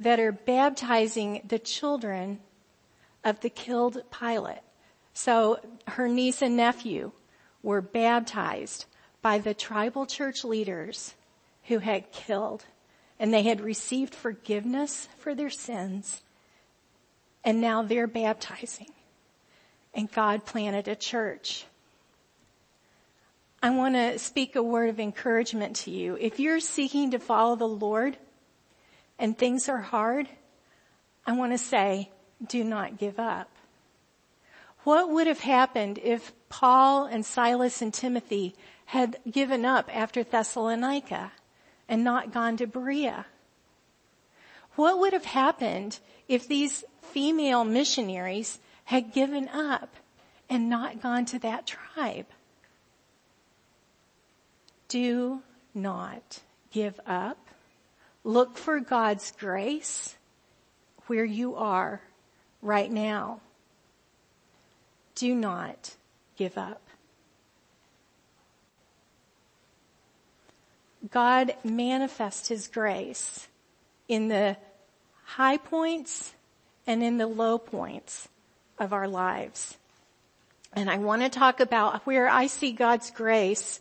that 0.00 0.20
are 0.20 0.32
baptizing 0.32 1.42
the 1.46 1.58
children 1.58 2.40
of 3.24 3.40
the 3.40 3.50
killed 3.50 4.02
pilot. 4.10 4.62
So 5.14 5.60
her 5.86 6.08
niece 6.08 6.42
and 6.42 6.56
nephew 6.56 7.12
were 7.62 7.80
baptized 7.80 8.84
by 9.22 9.38
the 9.38 9.54
tribal 9.54 10.04
church 10.04 10.44
leaders 10.44 11.14
who 11.64 11.78
had 11.78 12.12
killed 12.12 12.64
and 13.18 13.32
they 13.32 13.44
had 13.44 13.60
received 13.60 14.14
forgiveness 14.14 15.08
for 15.18 15.34
their 15.34 15.50
sins 15.50 16.22
and 17.44 17.60
now 17.60 17.82
they're 17.82 18.08
baptizing 18.08 18.90
and 19.94 20.10
God 20.10 20.44
planted 20.44 20.88
a 20.88 20.96
church. 20.96 21.64
I 23.62 23.70
want 23.70 23.94
to 23.94 24.18
speak 24.18 24.56
a 24.56 24.62
word 24.62 24.90
of 24.90 24.98
encouragement 24.98 25.76
to 25.76 25.90
you. 25.90 26.18
If 26.20 26.40
you're 26.40 26.60
seeking 26.60 27.12
to 27.12 27.18
follow 27.18 27.56
the 27.56 27.68
Lord 27.68 28.18
and 29.18 29.38
things 29.38 29.68
are 29.68 29.78
hard, 29.78 30.28
I 31.24 31.32
want 31.32 31.52
to 31.52 31.58
say, 31.58 32.10
do 32.46 32.64
not 32.64 32.98
give 32.98 33.18
up. 33.18 33.48
What 34.84 35.08
would 35.10 35.26
have 35.26 35.40
happened 35.40 35.98
if 36.02 36.32
Paul 36.50 37.06
and 37.06 37.24
Silas 37.24 37.80
and 37.80 37.92
Timothy 37.92 38.54
had 38.86 39.16
given 39.30 39.64
up 39.64 39.94
after 39.94 40.22
Thessalonica 40.22 41.32
and 41.88 42.04
not 42.04 42.32
gone 42.32 42.58
to 42.58 42.66
Berea? 42.66 43.24
What 44.76 44.98
would 44.98 45.14
have 45.14 45.24
happened 45.24 45.98
if 46.28 46.46
these 46.46 46.84
female 47.00 47.64
missionaries 47.64 48.58
had 48.84 49.14
given 49.14 49.48
up 49.48 49.96
and 50.50 50.68
not 50.68 51.00
gone 51.00 51.24
to 51.26 51.38
that 51.38 51.66
tribe? 51.66 52.26
Do 54.88 55.42
not 55.74 56.40
give 56.70 57.00
up. 57.06 57.38
Look 58.22 58.58
for 58.58 58.80
God's 58.80 59.32
grace 59.32 60.16
where 61.06 61.24
you 61.24 61.56
are 61.56 62.02
right 62.60 62.90
now. 62.90 63.40
Do 65.14 65.34
not 65.34 65.94
give 66.36 66.58
up. 66.58 66.80
God 71.10 71.54
manifests 71.62 72.48
His 72.48 72.68
grace 72.68 73.48
in 74.08 74.28
the 74.28 74.56
high 75.24 75.56
points 75.56 76.32
and 76.86 77.02
in 77.02 77.18
the 77.18 77.26
low 77.26 77.58
points 77.58 78.28
of 78.78 78.92
our 78.92 79.08
lives. 79.08 79.76
And 80.72 80.90
I 80.90 80.98
want 80.98 81.22
to 81.22 81.28
talk 81.28 81.60
about 81.60 82.04
where 82.06 82.28
I 82.28 82.46
see 82.46 82.72
God's 82.72 83.10
grace 83.10 83.80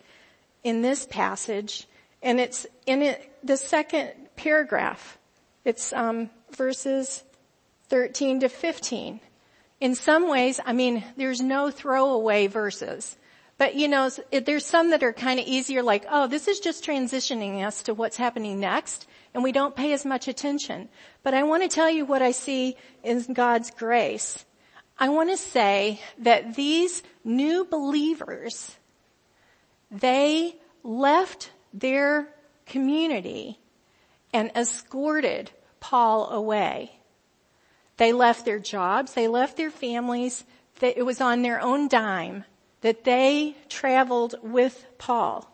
in 0.64 0.82
this 0.82 1.06
passage, 1.06 1.88
and 2.22 2.40
it's 2.40 2.66
in 2.86 3.02
it, 3.02 3.32
the 3.44 3.58
second 3.58 4.12
paragraph. 4.36 5.18
It's 5.66 5.92
um, 5.92 6.30
verses 6.52 7.24
13 7.90 8.42
to 8.42 8.50
15. 8.50 9.20
In 9.84 9.96
some 9.96 10.30
ways, 10.30 10.62
I 10.66 10.72
mean, 10.72 11.04
there's 11.18 11.42
no 11.42 11.70
throwaway 11.70 12.48
verses. 12.48 13.18
But 13.58 13.76
you 13.76 13.90
know, 13.90 14.10
there's 14.32 14.66
some 14.66 14.92
that 14.92 15.04
are 15.04 15.12
kind 15.12 15.42
of 15.42 15.46
easier 15.46 15.84
like, 15.84 16.06
oh, 16.10 16.28
this 16.28 16.48
is 16.48 16.62
just 16.62 16.86
transitioning 16.86 17.62
us 17.66 17.84
to 17.84 17.94
what's 17.94 18.16
happening 18.16 18.62
next, 18.62 19.06
and 19.34 19.44
we 19.44 19.52
don't 19.52 19.76
pay 19.76 19.92
as 19.92 20.06
much 20.06 20.30
attention. 20.30 20.88
But 21.22 21.34
I 21.34 21.44
want 21.44 21.64
to 21.64 21.68
tell 21.68 21.90
you 21.90 22.06
what 22.06 22.22
I 22.22 22.32
see 22.32 22.78
in 23.04 23.34
God's 23.34 23.72
grace. 23.72 24.46
I 24.98 25.10
want 25.10 25.32
to 25.32 25.36
say 25.38 26.00
that 26.20 26.56
these 26.56 27.04
new 27.26 27.66
believers 27.66 28.78
they 29.92 30.56
left 30.82 31.52
their 31.74 32.30
community 32.68 33.60
and 34.32 34.50
escorted 34.56 35.52
Paul 35.82 36.30
away. 36.30 37.03
They 37.98 38.14
left 38.14 38.46
their 38.46 38.60
jobs, 38.60 39.14
they 39.14 39.28
left 39.28 39.58
their 39.58 39.72
families, 39.72 40.46
it 40.82 41.06
was 41.06 41.22
on 41.22 41.42
their 41.42 41.62
own 41.62 41.88
dime 41.88 42.44
that 42.82 43.06
they 43.06 43.56
traveled 43.70 44.36
with 44.44 44.86
Paul. 44.98 45.50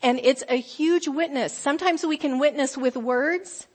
And 0.00 0.20
it's 0.22 0.44
a 0.48 0.54
huge 0.54 1.08
witness. 1.08 1.52
Sometimes 1.52 2.06
we 2.06 2.16
can 2.16 2.38
witness 2.38 2.76
with 2.76 2.96
words, 2.96 3.66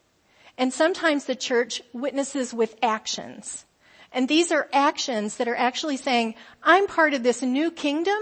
and 0.58 0.74
sometimes 0.74 1.26
the 1.26 1.36
church 1.36 1.82
witnesses 1.92 2.54
with 2.54 2.78
actions. 2.82 3.66
And 4.14 4.30
these 4.30 4.52
are 4.52 4.70
actions 4.72 5.38
that 5.38 5.50
are 5.50 5.56
actually 5.56 5.98
saying, 5.98 6.36
I'm 6.62 6.88
part 6.88 7.14
of 7.14 7.24
this 7.24 7.42
new 7.42 7.72
kingdom, 7.72 8.20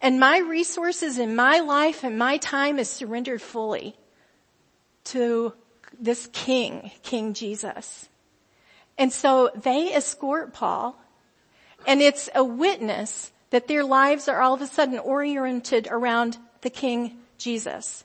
and 0.00 0.18
my 0.18 0.38
resources 0.38 1.18
in 1.18 1.36
my 1.36 1.60
life 1.60 2.02
and 2.02 2.18
my 2.18 2.38
time 2.38 2.78
is 2.78 2.88
surrendered 2.88 3.42
fully 3.42 3.96
to 5.04 5.52
this 5.98 6.28
king, 6.32 6.90
King 7.02 7.34
Jesus. 7.34 8.09
And 9.00 9.10
so 9.10 9.50
they 9.56 9.94
escort 9.94 10.52
Paul 10.52 10.94
and 11.86 12.02
it's 12.02 12.28
a 12.34 12.44
witness 12.44 13.32
that 13.48 13.66
their 13.66 13.82
lives 13.82 14.28
are 14.28 14.42
all 14.42 14.52
of 14.52 14.60
a 14.60 14.66
sudden 14.66 14.98
oriented 14.98 15.88
around 15.90 16.36
the 16.60 16.68
King 16.68 17.16
Jesus. 17.38 18.04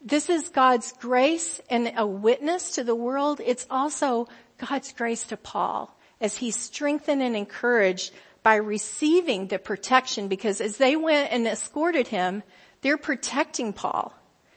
This 0.00 0.30
is 0.30 0.48
God's 0.50 0.92
grace 0.92 1.60
and 1.68 1.92
a 1.96 2.06
witness 2.06 2.76
to 2.76 2.84
the 2.84 2.94
world. 2.94 3.40
It's 3.44 3.66
also 3.68 4.28
God's 4.58 4.92
grace 4.92 5.24
to 5.26 5.36
Paul 5.36 5.92
as 6.20 6.36
he's 6.36 6.56
strengthened 6.56 7.20
and 7.20 7.34
encouraged 7.36 8.14
by 8.44 8.54
receiving 8.54 9.48
the 9.48 9.58
protection 9.58 10.28
because 10.28 10.60
as 10.60 10.76
they 10.76 10.94
went 10.94 11.32
and 11.32 11.48
escorted 11.48 12.06
him, 12.06 12.44
they're 12.80 12.96
protecting 12.96 13.72
Paul. 13.72 14.14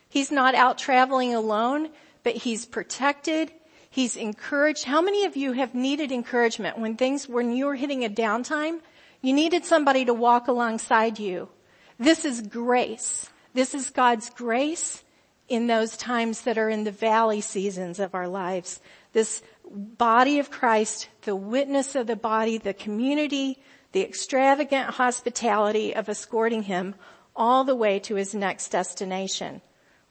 He's 0.09 0.29
not 0.29 0.53
out 0.53 0.77
traveling 0.77 1.33
alone, 1.33 1.89
but 2.21 2.35
he's 2.35 2.67
protected. 2.67 3.51
He's 3.89 4.15
encouraged. 4.15 4.85
How 4.85 5.01
many 5.01 5.25
of 5.25 5.35
you 5.35 5.53
have 5.53 5.73
needed 5.73 6.11
encouragement 6.11 6.77
when 6.77 6.95
things, 6.95 7.27
when 7.27 7.51
you 7.51 7.65
were 7.65 7.75
hitting 7.75 8.05
a 8.05 8.09
downtime, 8.09 8.81
you 9.21 9.33
needed 9.33 9.65
somebody 9.65 10.05
to 10.05 10.13
walk 10.13 10.47
alongside 10.47 11.19
you? 11.19 11.49
This 11.97 12.23
is 12.23 12.41
grace. 12.41 13.29
This 13.53 13.73
is 13.73 13.89
God's 13.89 14.29
grace 14.29 15.03
in 15.47 15.67
those 15.67 15.97
times 15.97 16.41
that 16.41 16.57
are 16.57 16.69
in 16.69 16.83
the 16.83 16.91
valley 16.91 17.41
seasons 17.41 17.99
of 17.99 18.13
our 18.13 18.27
lives. 18.27 18.79
This 19.13 19.41
body 19.69 20.39
of 20.39 20.51
Christ, 20.51 21.09
the 21.23 21.35
witness 21.35 21.95
of 21.95 22.07
the 22.07 22.15
body, 22.15 22.57
the 22.57 22.73
community, 22.73 23.57
the 23.91 24.03
extravagant 24.03 24.91
hospitality 24.91 25.95
of 25.95 26.07
escorting 26.07 26.63
him 26.63 26.95
all 27.35 27.63
the 27.63 27.75
way 27.75 27.99
to 27.99 28.15
his 28.15 28.35
next 28.35 28.69
destination, 28.69 29.61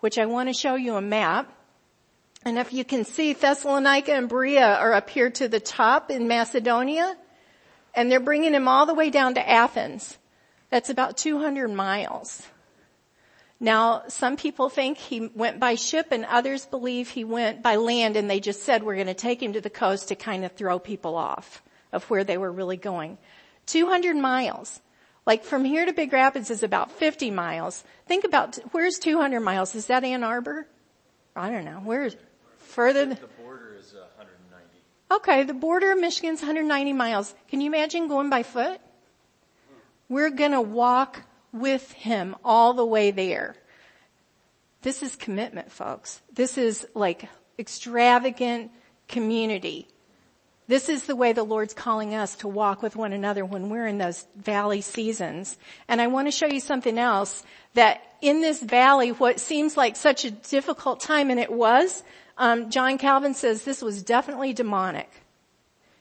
which 0.00 0.18
I 0.18 0.26
want 0.26 0.48
to 0.48 0.52
show 0.52 0.74
you 0.74 0.96
a 0.96 1.00
map. 1.00 1.52
And 2.48 2.58
if 2.58 2.72
you 2.72 2.82
can 2.82 3.04
see 3.04 3.34
Thessalonica 3.34 4.14
and 4.14 4.26
Berea 4.26 4.76
are 4.76 4.94
up 4.94 5.10
here 5.10 5.28
to 5.28 5.48
the 5.48 5.60
top 5.60 6.10
in 6.10 6.28
Macedonia 6.28 7.14
and 7.94 8.10
they're 8.10 8.20
bringing 8.20 8.54
him 8.54 8.66
all 8.66 8.86
the 8.86 8.94
way 8.94 9.10
down 9.10 9.34
to 9.34 9.46
Athens. 9.46 10.16
That's 10.70 10.88
about 10.88 11.18
200 11.18 11.68
miles. 11.68 12.42
Now, 13.60 14.04
some 14.08 14.38
people 14.38 14.70
think 14.70 14.96
he 14.96 15.30
went 15.34 15.60
by 15.60 15.74
ship 15.74 16.06
and 16.10 16.24
others 16.24 16.64
believe 16.64 17.10
he 17.10 17.22
went 17.22 17.62
by 17.62 17.76
land 17.76 18.16
and 18.16 18.30
they 18.30 18.40
just 18.40 18.62
said 18.62 18.82
we're 18.82 18.94
going 18.94 19.08
to 19.08 19.12
take 19.12 19.42
him 19.42 19.52
to 19.52 19.60
the 19.60 19.68
coast 19.68 20.08
to 20.08 20.14
kind 20.14 20.42
of 20.46 20.52
throw 20.52 20.78
people 20.78 21.16
off 21.16 21.62
of 21.92 22.04
where 22.04 22.24
they 22.24 22.38
were 22.38 22.50
really 22.50 22.78
going. 22.78 23.18
200 23.66 24.16
miles. 24.16 24.80
Like 25.26 25.44
from 25.44 25.66
here 25.66 25.84
to 25.84 25.92
Big 25.92 26.14
Rapids 26.14 26.50
is 26.50 26.62
about 26.62 26.92
50 26.92 27.30
miles. 27.30 27.84
Think 28.06 28.24
about, 28.24 28.58
where's 28.72 28.98
200 28.98 29.40
miles? 29.40 29.74
Is 29.74 29.88
that 29.88 30.02
Ann 30.02 30.24
Arbor? 30.24 30.66
I 31.36 31.50
don't 31.50 31.66
know. 31.66 31.82
Where's 31.84 32.16
further? 32.78 33.06
The 33.06 33.26
border 33.42 33.74
is 33.76 33.92
uh, 33.92 34.06
190. 34.18 34.76
Okay, 35.10 35.42
the 35.42 35.52
border 35.52 35.90
of 35.90 35.98
Michigan's 35.98 36.40
190 36.40 36.92
miles. 36.92 37.34
Can 37.48 37.60
you 37.60 37.66
imagine 37.66 38.06
going 38.06 38.30
by 38.30 38.44
foot? 38.44 38.80
We're 40.08 40.30
gonna 40.30 40.62
walk 40.62 41.22
with 41.52 41.90
him 41.90 42.36
all 42.44 42.74
the 42.74 42.86
way 42.86 43.10
there. 43.10 43.56
This 44.82 45.02
is 45.02 45.16
commitment, 45.16 45.72
folks. 45.72 46.22
This 46.32 46.56
is 46.56 46.86
like 46.94 47.28
extravagant 47.58 48.70
community. 49.08 49.88
This 50.68 50.88
is 50.88 51.02
the 51.06 51.16
way 51.16 51.32
the 51.32 51.42
Lord's 51.42 51.74
calling 51.74 52.14
us 52.14 52.36
to 52.36 52.48
walk 52.48 52.80
with 52.80 52.94
one 52.94 53.12
another 53.12 53.44
when 53.44 53.70
we're 53.70 53.88
in 53.88 53.98
those 53.98 54.24
valley 54.36 54.82
seasons. 54.82 55.56
And 55.88 56.00
I 56.00 56.06
want 56.06 56.28
to 56.28 56.30
show 56.30 56.46
you 56.46 56.60
something 56.60 56.96
else 56.96 57.42
that 57.74 58.02
in 58.20 58.40
this 58.40 58.62
valley, 58.62 59.10
what 59.10 59.40
seems 59.40 59.76
like 59.76 59.96
such 59.96 60.24
a 60.24 60.30
difficult 60.30 61.00
time, 61.00 61.30
and 61.30 61.40
it 61.40 61.50
was, 61.50 62.04
um, 62.38 62.70
John 62.70 62.98
Calvin 62.98 63.34
says 63.34 63.64
this 63.64 63.82
was 63.82 64.02
definitely 64.02 64.52
demonic. 64.52 65.10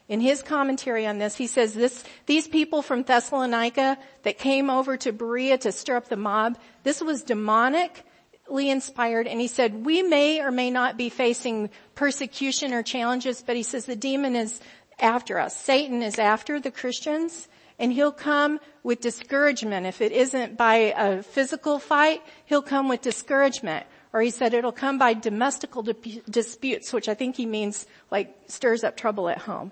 In 0.08 0.22
his 0.22 0.42
commentary 0.42 1.06
on 1.06 1.18
this, 1.18 1.36
he 1.36 1.48
says 1.48 1.74
this, 1.74 2.04
these 2.28 2.48
people 2.48 2.82
from 2.82 3.04
Thessalonica 3.04 3.98
that 4.24 4.38
came 4.38 4.70
over 4.70 4.96
to 4.98 5.12
Berea 5.12 5.58
to 5.60 5.72
stir 5.74 5.98
up 5.98 6.08
the 6.08 6.16
mob, 6.16 6.58
this 6.84 7.02
was 7.02 7.26
demonically 7.26 8.02
inspired 8.48 9.28
and 9.28 9.42
he 9.42 9.48
said, 9.48 9.86
we 9.86 10.04
may 10.04 10.40
or 10.40 10.52
may 10.52 10.72
not 10.72 10.96
be 10.96 11.10
facing 11.10 11.70
persecution 11.96 12.74
or 12.74 12.84
challenges, 12.84 13.44
but 13.46 13.58
he 13.58 13.64
says 13.64 13.86
the 13.86 13.98
demon 13.98 14.38
is 14.38 14.62
after 14.98 15.40
us. 15.40 15.58
Satan 15.58 16.02
is 16.02 16.18
after 16.18 16.60
the 16.60 16.72
Christians 16.72 17.50
and 17.78 17.92
he'll 17.92 18.14
come 18.14 18.60
with 18.84 19.02
discouragement. 19.02 19.86
If 19.86 20.02
it 20.02 20.14
isn't 20.14 20.58
by 20.58 20.94
a 20.98 21.22
physical 21.22 21.80
fight, 21.80 22.22
he'll 22.46 22.62
come 22.62 22.88
with 22.88 23.02
discouragement. 23.02 23.86
Or 24.14 24.22
he 24.22 24.30
said 24.30 24.54
it'll 24.54 24.72
come 24.72 24.98
by 24.98 25.14
domestical 25.14 25.84
disputes, 25.84 26.94
which 26.94 27.10
I 27.10 27.14
think 27.14 27.36
he 27.36 27.46
means 27.46 27.86
like 28.10 28.36
stirs 28.48 28.84
up 28.84 28.98
trouble 28.98 29.30
at 29.30 29.40
home 29.40 29.72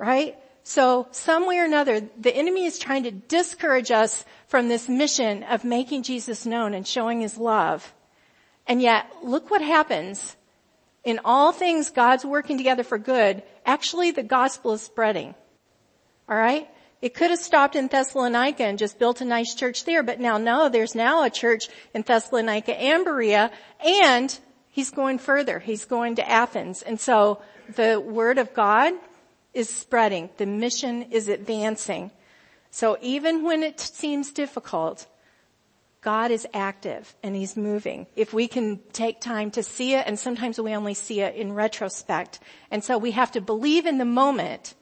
right? 0.00 0.38
So 0.62 1.06
some 1.10 1.46
way 1.46 1.58
or 1.58 1.64
another, 1.64 2.00
the 2.18 2.34
enemy 2.34 2.64
is 2.64 2.78
trying 2.78 3.04
to 3.04 3.10
discourage 3.10 3.90
us 3.90 4.24
from 4.48 4.68
this 4.68 4.88
mission 4.88 5.42
of 5.44 5.62
making 5.62 6.02
Jesus 6.04 6.46
known 6.46 6.72
and 6.72 6.86
showing 6.86 7.20
his 7.20 7.36
love. 7.36 7.94
And 8.66 8.80
yet, 8.80 9.06
look 9.22 9.50
what 9.50 9.60
happens. 9.60 10.36
In 11.04 11.20
all 11.24 11.52
things, 11.52 11.90
God's 11.90 12.24
working 12.24 12.56
together 12.56 12.82
for 12.82 12.98
good. 12.98 13.42
Actually, 13.66 14.10
the 14.10 14.22
gospel 14.22 14.72
is 14.72 14.80
spreading. 14.80 15.34
Alright? 16.28 16.70
It 17.02 17.14
could 17.14 17.30
have 17.30 17.38
stopped 17.38 17.76
in 17.76 17.88
Thessalonica 17.88 18.64
and 18.64 18.78
just 18.78 18.98
built 18.98 19.20
a 19.20 19.24
nice 19.24 19.54
church 19.54 19.84
there, 19.84 20.02
but 20.02 20.20
now 20.20 20.36
no, 20.36 20.68
there's 20.68 20.94
now 20.94 21.24
a 21.24 21.30
church 21.30 21.68
in 21.94 22.02
Thessalonica 22.02 22.78
and 22.78 23.04
Berea, 23.04 23.50
and 23.84 24.38
he's 24.68 24.90
going 24.90 25.18
further. 25.18 25.58
He's 25.58 25.86
going 25.86 26.16
to 26.16 26.28
Athens. 26.28 26.82
And 26.82 27.00
so, 27.00 27.40
the 27.74 28.00
word 28.00 28.38
of 28.38 28.52
God 28.52 28.94
is 29.54 29.68
spreading. 29.68 30.30
The 30.36 30.46
mission 30.46 31.02
is 31.10 31.28
advancing. 31.28 32.10
So 32.70 32.96
even 33.00 33.42
when 33.42 33.62
it 33.62 33.80
seems 33.80 34.32
difficult, 34.32 35.06
God 36.00 36.30
is 36.30 36.46
active 36.54 37.14
and 37.22 37.34
He's 37.34 37.56
moving. 37.56 38.06
If 38.16 38.32
we 38.32 38.48
can 38.48 38.80
take 38.92 39.20
time 39.20 39.50
to 39.52 39.62
see 39.62 39.94
it, 39.94 40.06
and 40.06 40.18
sometimes 40.18 40.60
we 40.60 40.74
only 40.74 40.94
see 40.94 41.20
it 41.20 41.34
in 41.34 41.52
retrospect. 41.52 42.40
And 42.70 42.82
so 42.82 42.96
we 42.96 43.10
have 43.10 43.32
to 43.32 43.40
believe 43.40 43.86
in 43.86 43.98
the 43.98 44.04
moment 44.04 44.74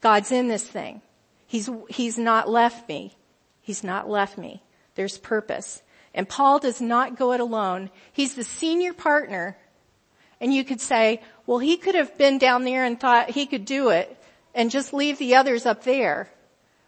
God's 0.00 0.32
in 0.32 0.48
this 0.48 0.66
thing. 0.66 1.02
He's, 1.48 1.68
He's 1.88 2.16
not 2.16 2.48
left 2.48 2.88
me. 2.88 3.16
He's 3.60 3.82
not 3.82 4.08
left 4.08 4.38
me. 4.38 4.62
There's 4.94 5.18
purpose. 5.18 5.82
And 6.14 6.28
Paul 6.28 6.60
does 6.60 6.80
not 6.80 7.18
go 7.18 7.32
it 7.32 7.40
alone. 7.40 7.90
He's 8.12 8.34
the 8.34 8.44
senior 8.44 8.92
partner. 8.92 9.58
And 10.40 10.54
you 10.54 10.64
could 10.64 10.80
say, 10.80 11.20
well, 11.46 11.58
he 11.58 11.76
could 11.76 11.96
have 11.96 12.16
been 12.16 12.38
down 12.38 12.64
there 12.64 12.84
and 12.84 12.98
thought 12.98 13.30
he 13.30 13.46
could 13.46 13.64
do 13.64 13.88
it 13.90 14.16
and 14.54 14.70
just 14.70 14.92
leave 14.92 15.18
the 15.18 15.34
others 15.34 15.66
up 15.66 15.84
there. 15.84 16.30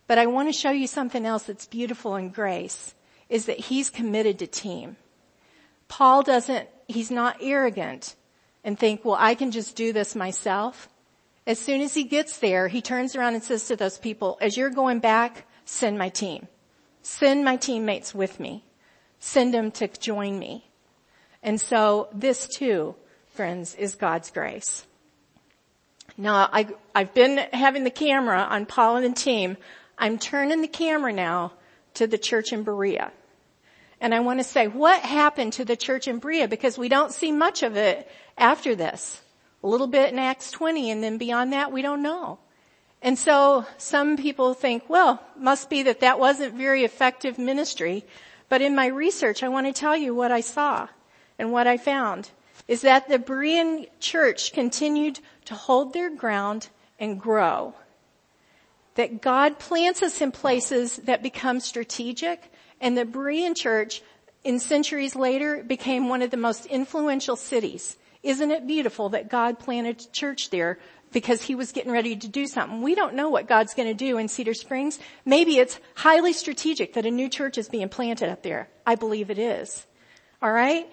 But 0.07 0.19
I 0.19 0.27
want 0.27 0.49
to 0.49 0.53
show 0.53 0.71
you 0.71 0.87
something 0.87 1.25
else 1.25 1.45
that's 1.45 1.67
beautiful 1.67 2.17
in 2.17 2.31
grace 2.31 2.95
is 3.29 3.47
that 3.47 3.59
he's 3.59 3.91
committed 3.91 4.41
to 4.41 4.47
team. 4.47 4.97
Paul 5.89 6.23
doesn't, 6.23 6.69
he's 6.87 7.11
not 7.11 7.39
arrogant 7.41 8.15
and 8.65 8.79
think, 8.79 9.05
well, 9.05 9.17
I 9.19 9.35
can 9.35 9.53
just 9.53 9.77
do 9.77 9.93
this 9.93 10.15
myself. 10.15 10.89
As 11.51 11.59
soon 11.59 11.81
as 11.81 11.95
he 11.95 12.05
gets 12.05 12.39
there, 12.39 12.69
he 12.69 12.81
turns 12.81 13.17
around 13.17 13.35
and 13.35 13.43
says 13.43 13.67
to 13.67 13.75
those 13.75 13.99
people, 13.99 14.39
as 14.41 14.57
you're 14.57 14.71
going 14.71 15.01
back, 15.01 15.49
send 15.65 15.99
my 15.99 16.09
team. 16.09 16.47
Send 17.03 17.45
my 17.45 17.57
teammates 17.57 18.15
with 18.15 18.39
me. 18.39 18.63
Send 19.19 19.53
them 19.53 19.73
to 19.73 19.89
join 19.89 20.39
me. 20.39 20.71
And 21.43 21.61
so 21.61 22.07
this 22.15 22.47
too 22.47 22.95
friends, 23.33 23.75
is 23.75 23.97
God's 23.97 24.31
grace. 24.31 24.87
Now, 26.17 26.49
I, 26.53 26.69
I've 26.95 27.15
been 27.15 27.39
having 27.53 27.83
the 27.83 27.91
camera 27.91 28.47
on 28.49 28.65
Paul 28.65 28.99
and 28.99 29.07
the 29.07 29.21
team. 29.21 29.57
I'm 29.99 30.19
turning 30.19 30.61
the 30.61 30.69
camera 30.69 31.13
now 31.13 31.55
to 31.95 32.07
the 32.07 32.19
church 32.19 32.53
in 32.53 32.63
Berea. 32.63 33.11
And 34.01 34.15
I 34.15 34.21
want 34.21 34.39
to 34.39 34.45
say, 34.45 34.69
what 34.69 35.01
happened 35.01 35.55
to 35.55 35.65
the 35.65 35.77
church 35.77 36.07
in 36.07 36.21
Berea? 36.21 36.47
Because 36.47 36.79
we 36.79 36.89
don't 36.89 37.13
see 37.13 37.33
much 37.33 37.65
of 37.65 37.77
it 37.77 38.09
after 38.39 38.77
this. 38.77 39.21
A 39.63 39.67
little 39.67 39.87
bit 39.87 40.13
in 40.13 40.19
Acts 40.19 40.51
20 40.51 40.91
and 40.91 41.03
then 41.03 41.19
beyond 41.19 41.53
that 41.53 41.73
we 41.73 41.83
don't 41.83 42.03
know. 42.03 42.39
And 43.03 43.19
so 43.19 43.67
some 43.79 44.17
people 44.17 44.55
think, 44.55 44.89
well, 44.89 45.23
must 45.37 45.71
be 45.71 45.83
that 45.85 46.01
that 46.01 46.19
wasn't 46.19 46.55
very 46.55 46.85
effective 46.85 47.39
ministry. 47.39 48.05
But 48.49 48.63
in 48.63 48.75
my 48.75 48.87
research, 48.87 49.43
I 49.43 49.49
want 49.49 49.67
to 49.67 49.73
tell 49.73 49.97
you 49.97 50.15
what 50.15 50.33
I 50.33 50.41
saw 50.41 50.89
and 51.39 51.53
what 51.53 51.67
I 51.67 51.77
found 51.77 52.31
is 52.69 52.83
that 52.83 53.09
the 53.09 53.19
Berean 53.19 53.89
church 53.99 54.53
continued 54.53 55.21
to 55.47 55.55
hold 55.55 55.93
their 55.93 56.11
ground 56.11 56.69
and 56.99 57.21
grow. 57.21 57.75
That 58.95 59.23
God 59.23 59.59
plants 59.59 60.03
us 60.03 60.21
in 60.21 60.31
places 60.31 60.97
that 60.99 61.23
become 61.23 61.61
strategic 61.61 62.53
and 62.81 62.97
the 62.97 63.05
Berean 63.05 63.57
church 63.57 64.03
in 64.45 64.59
centuries 64.59 65.17
later 65.17 65.63
became 65.63 66.09
one 66.09 66.23
of 66.23 66.31
the 66.31 66.37
most 66.37 66.67
influential 66.67 67.37
cities. 67.37 67.97
Isn't 68.23 68.51
it 68.51 68.67
beautiful 68.67 69.11
that 69.11 69.31
God 69.31 69.59
planted 69.59 70.01
a 70.01 70.11
church 70.11 70.51
there 70.51 70.79
because 71.13 71.43
he 71.43 71.55
was 71.55 71.73
getting 71.73 71.93
ready 71.93 72.17
to 72.17 72.29
do 72.29 72.47
something. 72.47 72.83
We 72.83 72.95
don't 72.95 73.15
know 73.15 73.31
what 73.31 73.49
God's 73.49 73.75
going 73.75 73.89
to 73.89 73.95
do 73.95 74.19
in 74.19 74.29
Cedar 74.29 74.55
Springs. 74.55 74.99
Maybe 75.25 75.59
it's 75.59 75.81
highly 75.97 76.33
strategic 76.33 76.95
that 76.95 77.07
a 77.07 77.11
new 77.11 77.29
church 77.29 77.59
is 77.59 77.69
being 77.69 77.89
planted 77.89 78.31
up 78.31 78.43
there. 78.43 78.69
I 78.87 78.95
believe 78.95 79.31
it 79.31 79.39
is. 79.39 79.87
All 80.41 80.53
right? 80.53 80.91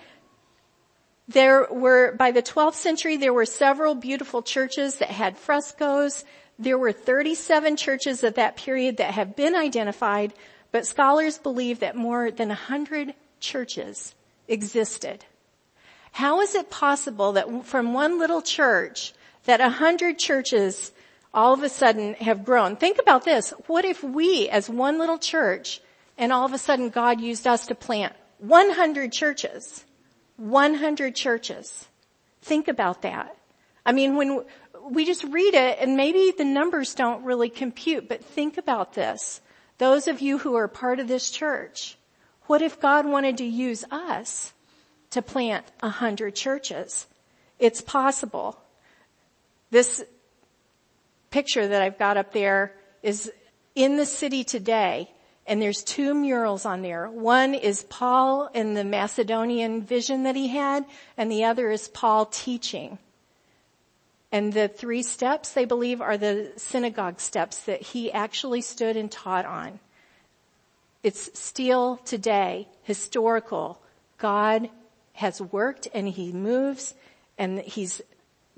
There 1.27 1.67
were, 1.69 2.15
by 2.17 2.31
the 2.31 2.41
12th 2.41 2.75
century, 2.75 3.17
there 3.17 3.33
were 3.33 3.45
several 3.45 3.95
beautiful 3.95 4.41
churches 4.41 4.97
that 4.97 5.09
had 5.09 5.37
frescoes. 5.37 6.23
There 6.57 6.77
were 6.77 6.93
37 6.93 7.75
churches 7.75 8.23
of 8.23 8.35
that 8.35 8.55
period 8.55 8.97
that 8.97 9.13
have 9.13 9.35
been 9.35 9.55
identified, 9.55 10.33
but 10.71 10.87
scholars 10.87 11.37
believe 11.37 11.79
that 11.79 11.95
more 11.95 12.31
than 12.31 12.47
100 12.47 13.13
churches 13.39 14.15
existed. 14.47 15.25
How 16.17 16.41
is 16.41 16.55
it 16.55 16.71
possible 16.71 17.33
that 17.33 17.67
from 17.67 17.93
one 17.93 18.17
little 18.17 18.41
church 18.41 19.13
that 19.45 19.59
a 19.59 19.65
100 19.65 20.17
churches 20.17 20.91
all 21.31 21.53
of 21.53 21.61
a 21.61 21.69
sudden 21.69 22.15
have 22.15 22.43
grown? 22.43 22.75
Think 22.75 22.97
about 22.97 23.23
this. 23.23 23.53
What 23.67 23.85
if 23.85 24.03
we 24.03 24.49
as 24.49 24.67
one 24.67 24.97
little 24.97 25.19
church 25.19 25.79
and 26.17 26.33
all 26.33 26.43
of 26.43 26.53
a 26.53 26.57
sudden 26.57 26.89
God 26.89 27.21
used 27.21 27.45
us 27.45 27.67
to 27.67 27.75
plant 27.75 28.15
100 28.39 29.11
churches? 29.11 29.85
100 30.37 31.15
churches. 31.15 31.87
Think 32.41 32.67
about 32.67 33.03
that. 33.03 33.37
I 33.85 33.91
mean, 33.91 34.15
when 34.15 34.43
we 34.89 35.05
just 35.05 35.23
read 35.23 35.53
it 35.53 35.77
and 35.79 35.95
maybe 35.95 36.33
the 36.35 36.45
numbers 36.45 36.95
don't 36.95 37.25
really 37.25 37.49
compute, 37.49 38.09
but 38.09 38.25
think 38.25 38.57
about 38.57 38.95
this. 38.95 39.39
Those 39.77 40.07
of 40.07 40.19
you 40.19 40.39
who 40.39 40.55
are 40.55 40.67
part 40.67 40.99
of 40.99 41.07
this 41.07 41.29
church, 41.29 41.95
what 42.47 42.63
if 42.63 42.79
God 42.79 43.05
wanted 43.05 43.37
to 43.37 43.45
use 43.45 43.85
us 43.91 44.53
to 45.17 45.21
plant 45.21 45.65
a 45.81 45.89
hundred 45.89 46.35
churches? 46.35 47.07
It's 47.59 47.81
possible. 47.81 48.57
This 49.69 50.03
picture 51.29 51.67
that 51.67 51.81
I've 51.81 51.99
got 51.99 52.17
up 52.17 52.31
there 52.31 52.73
is 53.03 53.31
in 53.75 53.97
the 53.97 54.05
city 54.05 54.43
today 54.43 55.09
And 55.47 55.61
there's 55.61 55.81
two 55.81 56.13
murals 56.13 56.65
on 56.65 56.81
there. 56.81 57.09
One 57.09 57.53
is 57.53 57.83
Paul 57.83 58.49
and 58.53 58.75
the 58.75 58.83
Macedonian 58.83 59.81
vision 59.81 60.23
that 60.23 60.35
he 60.35 60.49
had, 60.49 60.85
and 61.15 61.31
the 61.31 61.45
other 61.45 61.71
is 61.71 61.87
Paul 61.87 62.25
teaching. 62.25 62.99
And 64.29 64.51
the 64.51 64.67
three 64.67 65.03
steps 65.03 65.53
they 65.53 65.63
believe 65.63 66.01
are 66.01 66.17
the 66.17 66.51
synagogue 66.57 67.21
steps 67.21 67.59
that 67.61 67.81
he 67.81 68.11
actually 68.11 68.59
stood 68.59 68.97
and 68.97 69.09
taught 69.09 69.45
on. 69.45 69.79
It's 71.01 71.29
still 71.39 71.95
today 72.03 72.67
historical. 72.83 73.79
God 74.17 74.69
has 75.17 75.41
worked 75.41 75.87
and 75.95 76.07
he 76.07 76.31
moves 76.31 76.93
and 77.39 77.59
he's 77.59 78.01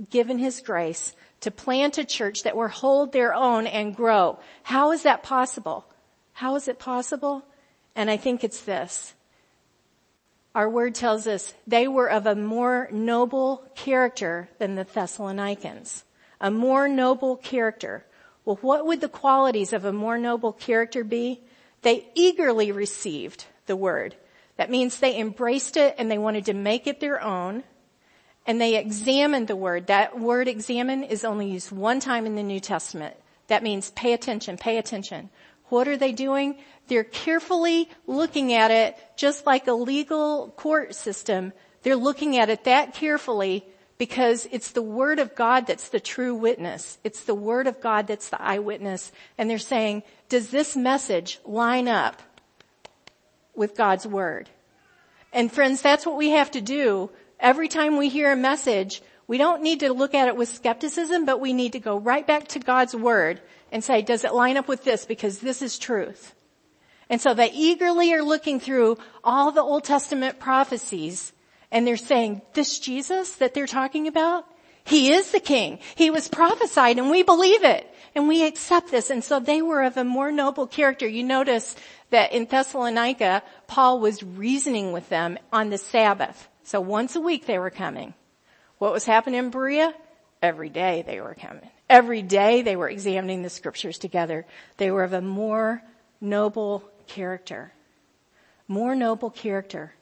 given 0.09 0.37
his 0.37 0.59
grace 0.59 1.15
to 1.39 1.49
plant 1.49 1.97
a 1.97 2.03
church 2.03 2.43
that 2.43 2.55
will 2.55 2.67
hold 2.67 3.13
their 3.13 3.33
own 3.33 3.65
and 3.65 3.95
grow. 3.95 4.37
How 4.63 4.91
is 4.91 5.03
that 5.03 5.23
possible? 5.23 5.85
How 6.33 6.55
is 6.55 6.67
it 6.67 6.77
possible? 6.77 7.45
And 7.95 8.09
I 8.09 8.17
think 8.17 8.43
it's 8.43 8.61
this. 8.61 9.13
Our 10.53 10.69
word 10.69 10.95
tells 10.95 11.27
us 11.27 11.53
they 11.65 11.87
were 11.87 12.09
of 12.09 12.25
a 12.25 12.35
more 12.35 12.89
noble 12.91 13.63
character 13.75 14.49
than 14.57 14.75
the 14.75 14.83
Thessalonians. 14.83 16.03
A 16.41 16.51
more 16.51 16.89
noble 16.89 17.37
character. 17.37 18.05
Well, 18.43 18.59
what 18.61 18.85
would 18.85 18.99
the 18.99 19.07
qualities 19.07 19.71
of 19.71 19.85
a 19.85 19.93
more 19.93 20.17
noble 20.17 20.51
character 20.51 21.05
be? 21.05 21.39
They 21.83 22.09
eagerly 22.15 22.73
received 22.73 23.45
the 23.65 23.77
word. 23.77 24.17
That 24.59 24.69
means 24.69 24.99
they 24.99 25.17
embraced 25.17 25.77
it 25.77 25.95
and 25.97 26.11
they 26.11 26.17
wanted 26.17 26.47
to 26.47 26.53
make 26.53 26.85
it 26.85 26.99
their 26.99 27.23
own. 27.23 27.63
And 28.45 28.59
they 28.59 28.75
examined 28.75 29.47
the 29.47 29.55
word. 29.55 29.87
That 29.87 30.19
word 30.19 30.49
examine 30.49 31.03
is 31.03 31.23
only 31.23 31.49
used 31.49 31.71
one 31.71 32.01
time 32.01 32.25
in 32.25 32.35
the 32.35 32.43
New 32.43 32.59
Testament. 32.59 33.15
That 33.47 33.63
means 33.63 33.91
pay 33.91 34.11
attention, 34.11 34.57
pay 34.57 34.77
attention. 34.77 35.29
What 35.69 35.87
are 35.87 35.95
they 35.95 36.11
doing? 36.11 36.57
They're 36.87 37.05
carefully 37.05 37.89
looking 38.05 38.51
at 38.51 38.69
it 38.69 38.97
just 39.15 39.45
like 39.45 39.67
a 39.67 39.73
legal 39.73 40.49
court 40.57 40.93
system. 40.93 41.53
They're 41.83 41.95
looking 41.95 42.35
at 42.37 42.49
it 42.49 42.65
that 42.65 42.93
carefully 42.93 43.63
because 43.97 44.45
it's 44.51 44.71
the 44.71 44.81
word 44.81 45.19
of 45.19 45.35
God 45.35 45.67
that's 45.67 45.87
the 45.87 46.01
true 46.01 46.35
witness. 46.35 46.97
It's 47.05 47.23
the 47.23 47.33
word 47.33 47.67
of 47.67 47.79
God 47.79 48.07
that's 48.07 48.27
the 48.27 48.41
eyewitness. 48.41 49.13
And 49.37 49.49
they're 49.49 49.57
saying, 49.57 50.03
does 50.27 50.49
this 50.49 50.75
message 50.75 51.39
line 51.45 51.87
up 51.87 52.21
with 53.59 53.77
God's 53.77 54.07
word? 54.07 54.49
And 55.31 55.51
friends, 55.51 55.83
that's 55.83 56.05
what 56.05 56.17
we 56.17 56.31
have 56.31 56.49
to 56.51 56.61
do. 56.61 57.11
Every 57.39 57.67
time 57.67 57.97
we 57.97 58.09
hear 58.09 58.31
a 58.31 58.35
message, 58.35 59.03
we 59.27 59.37
don't 59.37 59.61
need 59.61 59.81
to 59.81 59.93
look 59.93 60.15
at 60.15 60.27
it 60.27 60.35
with 60.35 60.49
skepticism, 60.49 61.25
but 61.25 61.39
we 61.39 61.53
need 61.53 61.73
to 61.73 61.79
go 61.79 61.99
right 61.99 62.25
back 62.25 62.47
to 62.49 62.59
God's 62.59 62.95
word 62.95 63.39
and 63.71 63.83
say, 63.83 64.01
does 64.01 64.23
it 64.23 64.33
line 64.33 64.57
up 64.57 64.67
with 64.67 64.83
this? 64.83 65.05
Because 65.05 65.37
this 65.37 65.61
is 65.61 65.77
truth. 65.77 66.33
And 67.11 67.21
so 67.21 67.35
they 67.35 67.51
eagerly 67.51 68.13
are 68.13 68.23
looking 68.23 68.59
through 68.59 68.97
all 69.23 69.51
the 69.51 69.61
Old 69.61 69.83
Testament 69.83 70.39
prophecies 70.39 71.31
and 71.71 71.85
they're 71.85 71.97
saying, 71.97 72.41
this 72.53 72.79
Jesus 72.79 73.33
that 73.33 73.53
they're 73.53 73.67
talking 73.67 74.07
about, 74.07 74.45
he 74.85 75.11
is 75.11 75.31
the 75.31 75.39
king. 75.39 75.79
He 75.95 76.09
was 76.09 76.27
prophesied 76.27 76.97
and 76.97 77.09
we 77.09 77.23
believe 77.23 77.63
it 77.63 77.85
and 78.15 78.27
we 78.27 78.45
accept 78.45 78.91
this. 78.91 79.09
And 79.09 79.23
so 79.23 79.39
they 79.39 79.61
were 79.61 79.83
of 79.83 79.97
a 79.97 80.03
more 80.03 80.31
noble 80.31 80.67
character. 80.67 81.07
You 81.07 81.23
notice 81.23 81.75
that 82.09 82.31
in 82.31 82.45
Thessalonica, 82.45 83.43
Paul 83.67 83.99
was 83.99 84.23
reasoning 84.23 84.91
with 84.91 85.09
them 85.09 85.37
on 85.53 85.69
the 85.69 85.77
Sabbath. 85.77 86.47
So 86.63 86.81
once 86.81 87.15
a 87.15 87.21
week 87.21 87.45
they 87.45 87.59
were 87.59 87.69
coming. 87.69 88.13
What 88.77 88.93
was 88.93 89.05
happening 89.05 89.39
in 89.39 89.49
Berea? 89.49 89.93
Every 90.41 90.69
day 90.69 91.03
they 91.05 91.19
were 91.19 91.35
coming. 91.35 91.69
Every 91.89 92.21
day 92.21 92.61
they 92.61 92.75
were 92.75 92.89
examining 92.89 93.41
the 93.41 93.49
scriptures 93.49 93.97
together. 93.97 94.45
They 94.77 94.91
were 94.91 95.03
of 95.03 95.13
a 95.13 95.21
more 95.21 95.81
noble 96.21 96.83
character. 97.07 97.73
More 98.67 98.95
noble 98.95 99.31
character. 99.31 99.93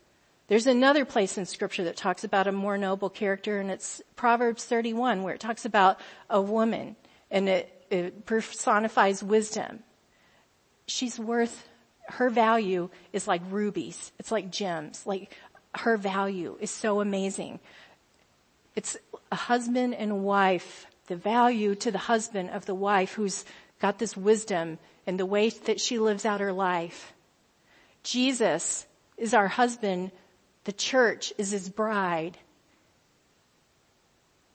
There's 0.48 0.68
another 0.68 1.04
place 1.04 1.38
in 1.38 1.46
scripture 1.46 1.84
that 1.86 1.98
talks 1.98 2.24
about 2.24 2.48
a 2.48 2.52
more 2.52 2.78
noble 2.78 3.10
character 3.10 3.60
and 3.60 3.70
it's 3.70 4.02
Proverbs 4.16 4.64
31 4.66 5.24
where 5.24 5.34
it 5.34 5.42
talks 5.42 5.66
about 5.66 6.00
a 6.30 6.42
woman 6.42 6.96
and 7.30 7.50
it, 7.50 7.86
it 7.90 8.26
personifies 8.26 9.24
wisdom. 9.24 9.80
She's 10.86 11.20
worth, 11.20 11.68
her 12.08 12.30
value 12.30 12.90
is 13.12 13.28
like 13.28 13.42
rubies. 13.50 14.14
It's 14.20 14.32
like 14.32 14.50
gems. 14.50 15.06
Like 15.06 15.36
her 15.76 15.98
value 15.98 16.58
is 16.62 16.72
so 16.72 17.02
amazing. 17.02 17.60
It's 18.76 18.96
a 19.32 19.36
husband 19.36 19.96
and 19.96 20.24
wife 20.24 20.88
the 21.08 21.16
value 21.16 21.74
to 21.76 21.92
the 21.92 21.98
husband 21.98 22.50
of 22.52 22.66
the 22.66 22.76
wife 22.76 23.14
who's 23.14 23.46
got 23.80 23.98
this 23.98 24.16
wisdom 24.16 24.78
and 25.06 25.20
the 25.20 25.26
way 25.26 25.50
that 25.50 25.80
she 25.80 26.00
lives 26.00 26.26
out 26.26 26.42
her 26.42 26.54
life. 26.54 27.14
Jesus 28.04 28.86
is 29.18 29.34
our 29.34 29.48
husband. 29.48 30.12
The 30.68 30.74
church 30.74 31.32
is 31.38 31.52
his 31.52 31.70
bride. 31.70 32.38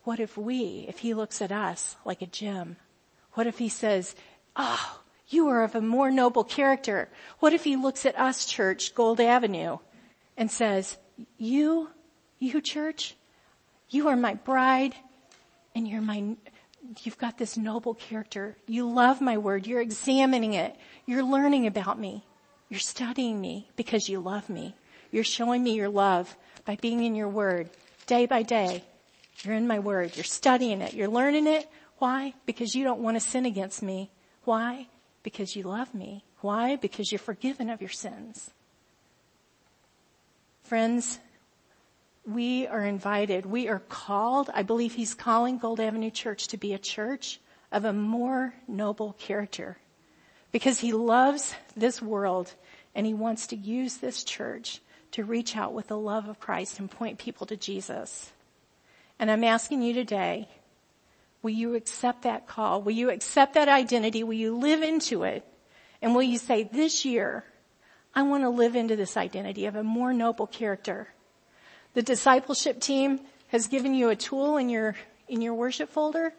What 0.04 0.20
if 0.20 0.36
we, 0.36 0.84
if 0.86 0.98
he 0.98 1.14
looks 1.14 1.40
at 1.40 1.50
us 1.50 1.96
like 2.04 2.20
a 2.20 2.26
gem? 2.26 2.76
What 3.32 3.46
if 3.46 3.56
he 3.56 3.70
says, 3.70 4.14
oh, 4.54 5.00
you 5.28 5.48
are 5.48 5.64
of 5.64 5.74
a 5.74 5.80
more 5.80 6.10
noble 6.10 6.44
character? 6.44 7.08
What 7.38 7.54
if 7.54 7.64
he 7.64 7.76
looks 7.76 8.04
at 8.04 8.18
us, 8.18 8.44
church, 8.44 8.94
Gold 8.94 9.22
Avenue, 9.22 9.78
and 10.36 10.50
says, 10.50 10.98
you, 11.38 11.88
you 12.38 12.60
church, 12.60 13.16
you 13.88 14.08
are 14.08 14.16
my 14.16 14.34
bride 14.34 14.94
and 15.74 15.88
you're 15.88 16.02
my, 16.02 16.36
you've 17.04 17.16
got 17.16 17.38
this 17.38 17.56
noble 17.56 17.94
character. 17.94 18.54
You 18.66 18.86
love 18.86 19.22
my 19.22 19.38
word. 19.38 19.66
You're 19.66 19.80
examining 19.80 20.52
it. 20.52 20.76
You're 21.06 21.24
learning 21.24 21.66
about 21.66 21.98
me. 21.98 22.22
You're 22.68 22.80
studying 22.80 23.40
me 23.40 23.70
because 23.76 24.10
you 24.10 24.20
love 24.20 24.50
me. 24.50 24.74
You're 25.12 25.22
showing 25.22 25.62
me 25.62 25.74
your 25.74 25.88
love 25.88 26.36
by 26.64 26.76
being 26.76 27.04
in 27.04 27.14
your 27.14 27.28
word 27.28 27.70
day 28.06 28.26
by 28.26 28.42
day. 28.42 28.82
You're 29.44 29.54
in 29.54 29.68
my 29.68 29.78
word. 29.78 30.16
You're 30.16 30.24
studying 30.24 30.80
it. 30.80 30.94
You're 30.94 31.08
learning 31.08 31.46
it. 31.46 31.68
Why? 31.98 32.34
Because 32.46 32.74
you 32.74 32.82
don't 32.82 33.00
want 33.00 33.16
to 33.16 33.20
sin 33.20 33.46
against 33.46 33.82
me. 33.82 34.10
Why? 34.44 34.88
Because 35.22 35.54
you 35.54 35.62
love 35.62 35.94
me. 35.94 36.24
Why? 36.40 36.76
Because 36.76 37.12
you're 37.12 37.20
forgiven 37.20 37.70
of 37.70 37.80
your 37.80 37.90
sins. 37.90 38.50
Friends, 40.64 41.20
we 42.26 42.66
are 42.66 42.84
invited, 42.84 43.46
we 43.46 43.68
are 43.68 43.80
called, 43.88 44.48
I 44.54 44.62
believe 44.62 44.94
he's 44.94 45.14
calling 45.14 45.58
Gold 45.58 45.80
Avenue 45.80 46.10
Church 46.10 46.48
to 46.48 46.56
be 46.56 46.72
a 46.72 46.78
church 46.78 47.40
of 47.72 47.84
a 47.84 47.92
more 47.92 48.54
noble 48.68 49.14
character 49.14 49.76
because 50.52 50.78
he 50.78 50.92
loves 50.92 51.54
this 51.76 52.00
world 52.00 52.54
and 52.94 53.06
he 53.06 53.14
wants 53.14 53.48
to 53.48 53.56
use 53.56 53.96
this 53.96 54.22
church 54.22 54.80
to 55.12 55.24
reach 55.24 55.56
out 55.56 55.72
with 55.72 55.88
the 55.88 55.98
love 55.98 56.28
of 56.28 56.40
Christ 56.40 56.78
and 56.78 56.90
point 56.90 57.18
people 57.18 57.46
to 57.46 57.56
Jesus. 57.56 58.32
And 59.18 59.30
I'm 59.30 59.44
asking 59.44 59.82
you 59.82 59.94
today, 59.94 60.48
will 61.42 61.50
you 61.50 61.74
accept 61.74 62.22
that 62.22 62.46
call? 62.46 62.82
Will 62.82 62.92
you 62.92 63.10
accept 63.10 63.54
that 63.54 63.68
identity? 63.68 64.24
Will 64.24 64.32
you 64.34 64.56
live 64.56 64.82
into 64.82 65.22
it? 65.22 65.46
And 66.00 66.14
will 66.14 66.22
you 66.22 66.38
say, 66.38 66.64
this 66.64 67.04
year, 67.04 67.44
I 68.14 68.22
want 68.22 68.42
to 68.42 68.48
live 68.48 68.74
into 68.74 68.96
this 68.96 69.16
identity 69.16 69.66
of 69.66 69.76
a 69.76 69.84
more 69.84 70.12
noble 70.12 70.46
character? 70.46 71.08
The 71.94 72.02
discipleship 72.02 72.80
team 72.80 73.20
has 73.48 73.68
given 73.68 73.94
you 73.94 74.08
a 74.08 74.16
tool 74.16 74.56
in 74.56 74.68
your, 74.68 74.96
in 75.28 75.42
your 75.42 75.54
worship 75.54 75.90
folder. 75.90 76.32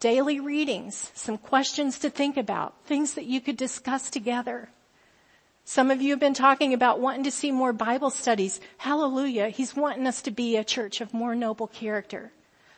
Daily 0.00 0.40
readings, 0.40 1.10
some 1.14 1.38
questions 1.38 1.98
to 2.00 2.10
think 2.10 2.36
about, 2.36 2.74
things 2.86 3.14
that 3.14 3.26
you 3.26 3.40
could 3.40 3.56
discuss 3.56 4.10
together. 4.10 4.70
Some 5.68 5.90
of 5.90 6.00
you 6.00 6.12
have 6.12 6.18
been 6.18 6.32
talking 6.32 6.72
about 6.72 6.98
wanting 6.98 7.24
to 7.24 7.30
see 7.30 7.50
more 7.50 7.74
Bible 7.74 8.08
studies. 8.08 8.58
Hallelujah. 8.78 9.50
He's 9.50 9.76
wanting 9.76 10.06
us 10.06 10.22
to 10.22 10.30
be 10.30 10.56
a 10.56 10.64
church 10.64 11.02
of 11.02 11.12
more 11.12 11.34
noble 11.34 11.66
character. 11.66 12.32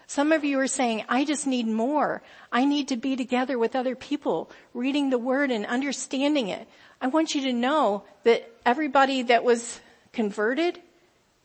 Some 0.09 0.33
of 0.33 0.42
you 0.42 0.59
are 0.59 0.66
saying, 0.66 1.05
I 1.09 1.24
just 1.24 1.46
need 1.46 1.68
more. 1.68 2.20
I 2.50 2.64
need 2.64 2.88
to 2.88 2.96
be 2.96 3.14
together 3.14 3.61
with 3.61 3.76
other 3.76 3.94
people, 3.94 4.50
reading 4.74 5.11
the 5.11 5.20
word 5.20 5.53
and 5.53 5.64
understanding 5.66 6.48
it. 6.48 6.66
I 7.00 7.07
want 7.07 7.33
you 7.33 7.42
to 7.42 7.53
know 7.53 8.03
that 8.24 8.50
everybody 8.66 9.22
that 9.22 9.44
was 9.44 9.79
converted 10.12 10.81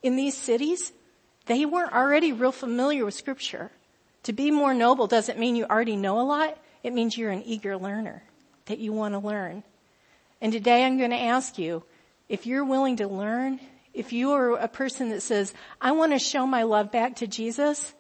in 0.02 0.16
these 0.16 0.36
cities, 0.36 0.94
they 1.46 1.64
weren't 1.64 1.94
already 1.94 2.34
real 2.34 2.52
familiar 2.54 3.06
with 3.06 3.14
scripture. 3.14 3.70
To 4.24 4.34
be 4.34 4.50
more 4.50 4.74
noble 4.74 5.06
doesn't 5.06 5.38
mean 5.38 5.56
you 5.56 5.66
already 5.66 5.96
know 5.96 6.20
a 6.20 6.26
lot. 6.26 6.58
It 6.82 6.92
means 6.92 7.16
you're 7.16 7.30
an 7.30 7.44
eager 7.46 7.78
learner, 7.78 8.24
that 8.66 8.80
you 8.80 8.94
want 8.94 9.14
to 9.14 9.20
learn. 9.20 9.62
And 10.42 10.52
today 10.52 10.84
I'm 10.84 10.98
going 10.98 11.12
to 11.12 11.22
ask 11.22 11.58
you, 11.58 11.84
if 12.28 12.46
you're 12.46 12.66
willing 12.66 12.98
to 12.98 13.08
learn, 13.08 13.60
if 13.94 14.14
you 14.14 14.32
are 14.32 14.58
a 14.58 14.68
person 14.68 15.10
that 15.10 15.22
says, 15.22 15.54
I 15.80 15.92
want 15.92 16.12
to 16.12 16.20
show 16.20 16.46
my 16.46 16.64
love 16.64 16.92
back 16.92 17.18
to 17.18 17.28
Jesus 17.28 17.94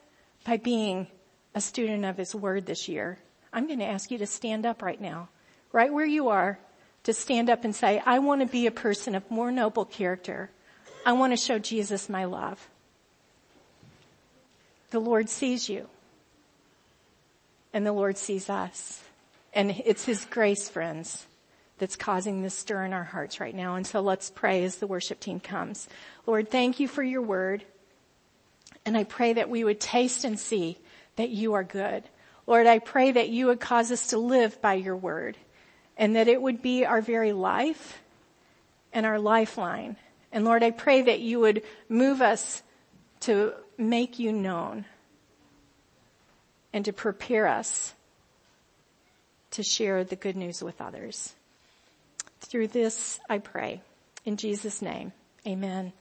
by 0.46 0.58
being 0.58 1.08
a 1.54 1.62
student 1.62 2.06
of 2.06 2.18
his 2.18 2.36
word 2.36 2.66
this 2.66 2.90
year, 2.90 3.18
I'm 3.54 3.68
going 3.68 3.80
to 3.80 3.86
ask 3.86 4.12
you 4.12 4.18
to 4.18 4.28
stand 4.28 4.66
up 4.66 4.82
right 4.82 5.00
now, 5.00 5.30
right 5.72 5.92
where 5.92 6.06
you 6.06 6.30
are, 6.30 6.60
to 7.04 7.14
stand 7.14 7.50
up 7.50 7.64
and 7.64 7.74
say, 7.74 8.02
I 8.06 8.20
want 8.20 8.42
to 8.42 8.48
be 8.48 8.68
a 8.68 8.72
person 8.72 9.16
of 9.16 9.30
more 9.32 9.52
noble 9.52 9.86
character. 9.86 10.50
I 11.06 11.14
want 11.14 11.34
to 11.34 11.38
show 11.38 11.60
Jesus 11.60 12.10
my 12.10 12.26
love. 12.26 12.68
The 14.90 15.00
Lord 15.00 15.30
sees 15.30 15.70
you. 15.70 15.88
And 17.74 17.86
the 17.86 17.94
Lord 17.94 18.18
sees 18.18 18.50
us. 18.50 19.04
And 19.54 19.72
it's 19.86 20.06
His 20.06 20.26
grace, 20.26 20.68
friends, 20.68 21.26
that's 21.78 21.96
causing 21.96 22.42
this 22.42 22.54
stir 22.54 22.86
in 22.86 22.94
our 22.94 23.04
hearts 23.04 23.40
right 23.40 23.56
now. 23.56 23.76
And 23.76 23.86
so 23.86 24.02
let's 24.02 24.30
pray 24.30 24.64
as 24.64 24.78
the 24.78 24.88
worship 24.88 25.20
team 25.20 25.40
comes. 25.40 25.88
Lord, 26.26 26.50
thank 26.50 26.80
you 26.80 26.88
for 26.88 27.04
your 27.04 27.22
word. 27.22 27.64
And 28.86 28.96
I 28.98 29.04
pray 29.04 29.34
that 29.34 29.50
we 29.50 29.64
would 29.64 29.80
taste 29.80 30.24
and 30.24 30.40
see 30.40 30.78
that 31.16 31.30
you 31.30 31.54
are 31.54 31.64
good. 31.64 32.04
Lord, 32.48 32.68
I 32.68 32.80
pray 32.80 33.12
that 33.12 33.30
you 33.30 33.48
would 33.48 33.60
cause 33.60 33.92
us 33.92 34.08
to 34.08 34.18
live 34.18 34.62
by 34.62 34.76
your 34.76 34.96
word 34.96 35.38
and 35.98 36.16
that 36.16 36.28
it 36.28 36.42
would 36.42 36.62
be 36.62 36.86
our 36.86 37.02
very 37.02 37.34
life 37.34 38.02
and 38.94 39.06
our 39.06 39.20
lifeline. 39.20 39.98
And 40.32 40.46
Lord, 40.46 40.64
I 40.64 40.72
pray 40.72 41.04
that 41.04 41.20
you 41.20 41.40
would 41.40 41.64
move 41.90 42.22
us 42.22 42.62
to 43.22 43.54
make 43.78 44.20
you 44.20 44.32
known 44.32 44.86
and 46.72 46.86
to 46.86 46.94
prepare 46.94 47.48
us 47.48 47.94
to 49.52 49.64
share 49.64 50.04
the 50.04 50.18
good 50.18 50.36
news 50.36 50.62
with 50.62 50.82
others. 50.82 51.34
Through 52.48 52.68
this, 52.68 53.20
I 53.30 53.40
pray. 53.40 53.82
In 54.24 54.38
Jesus' 54.38 54.82
name, 54.82 55.12
amen. 55.48 55.94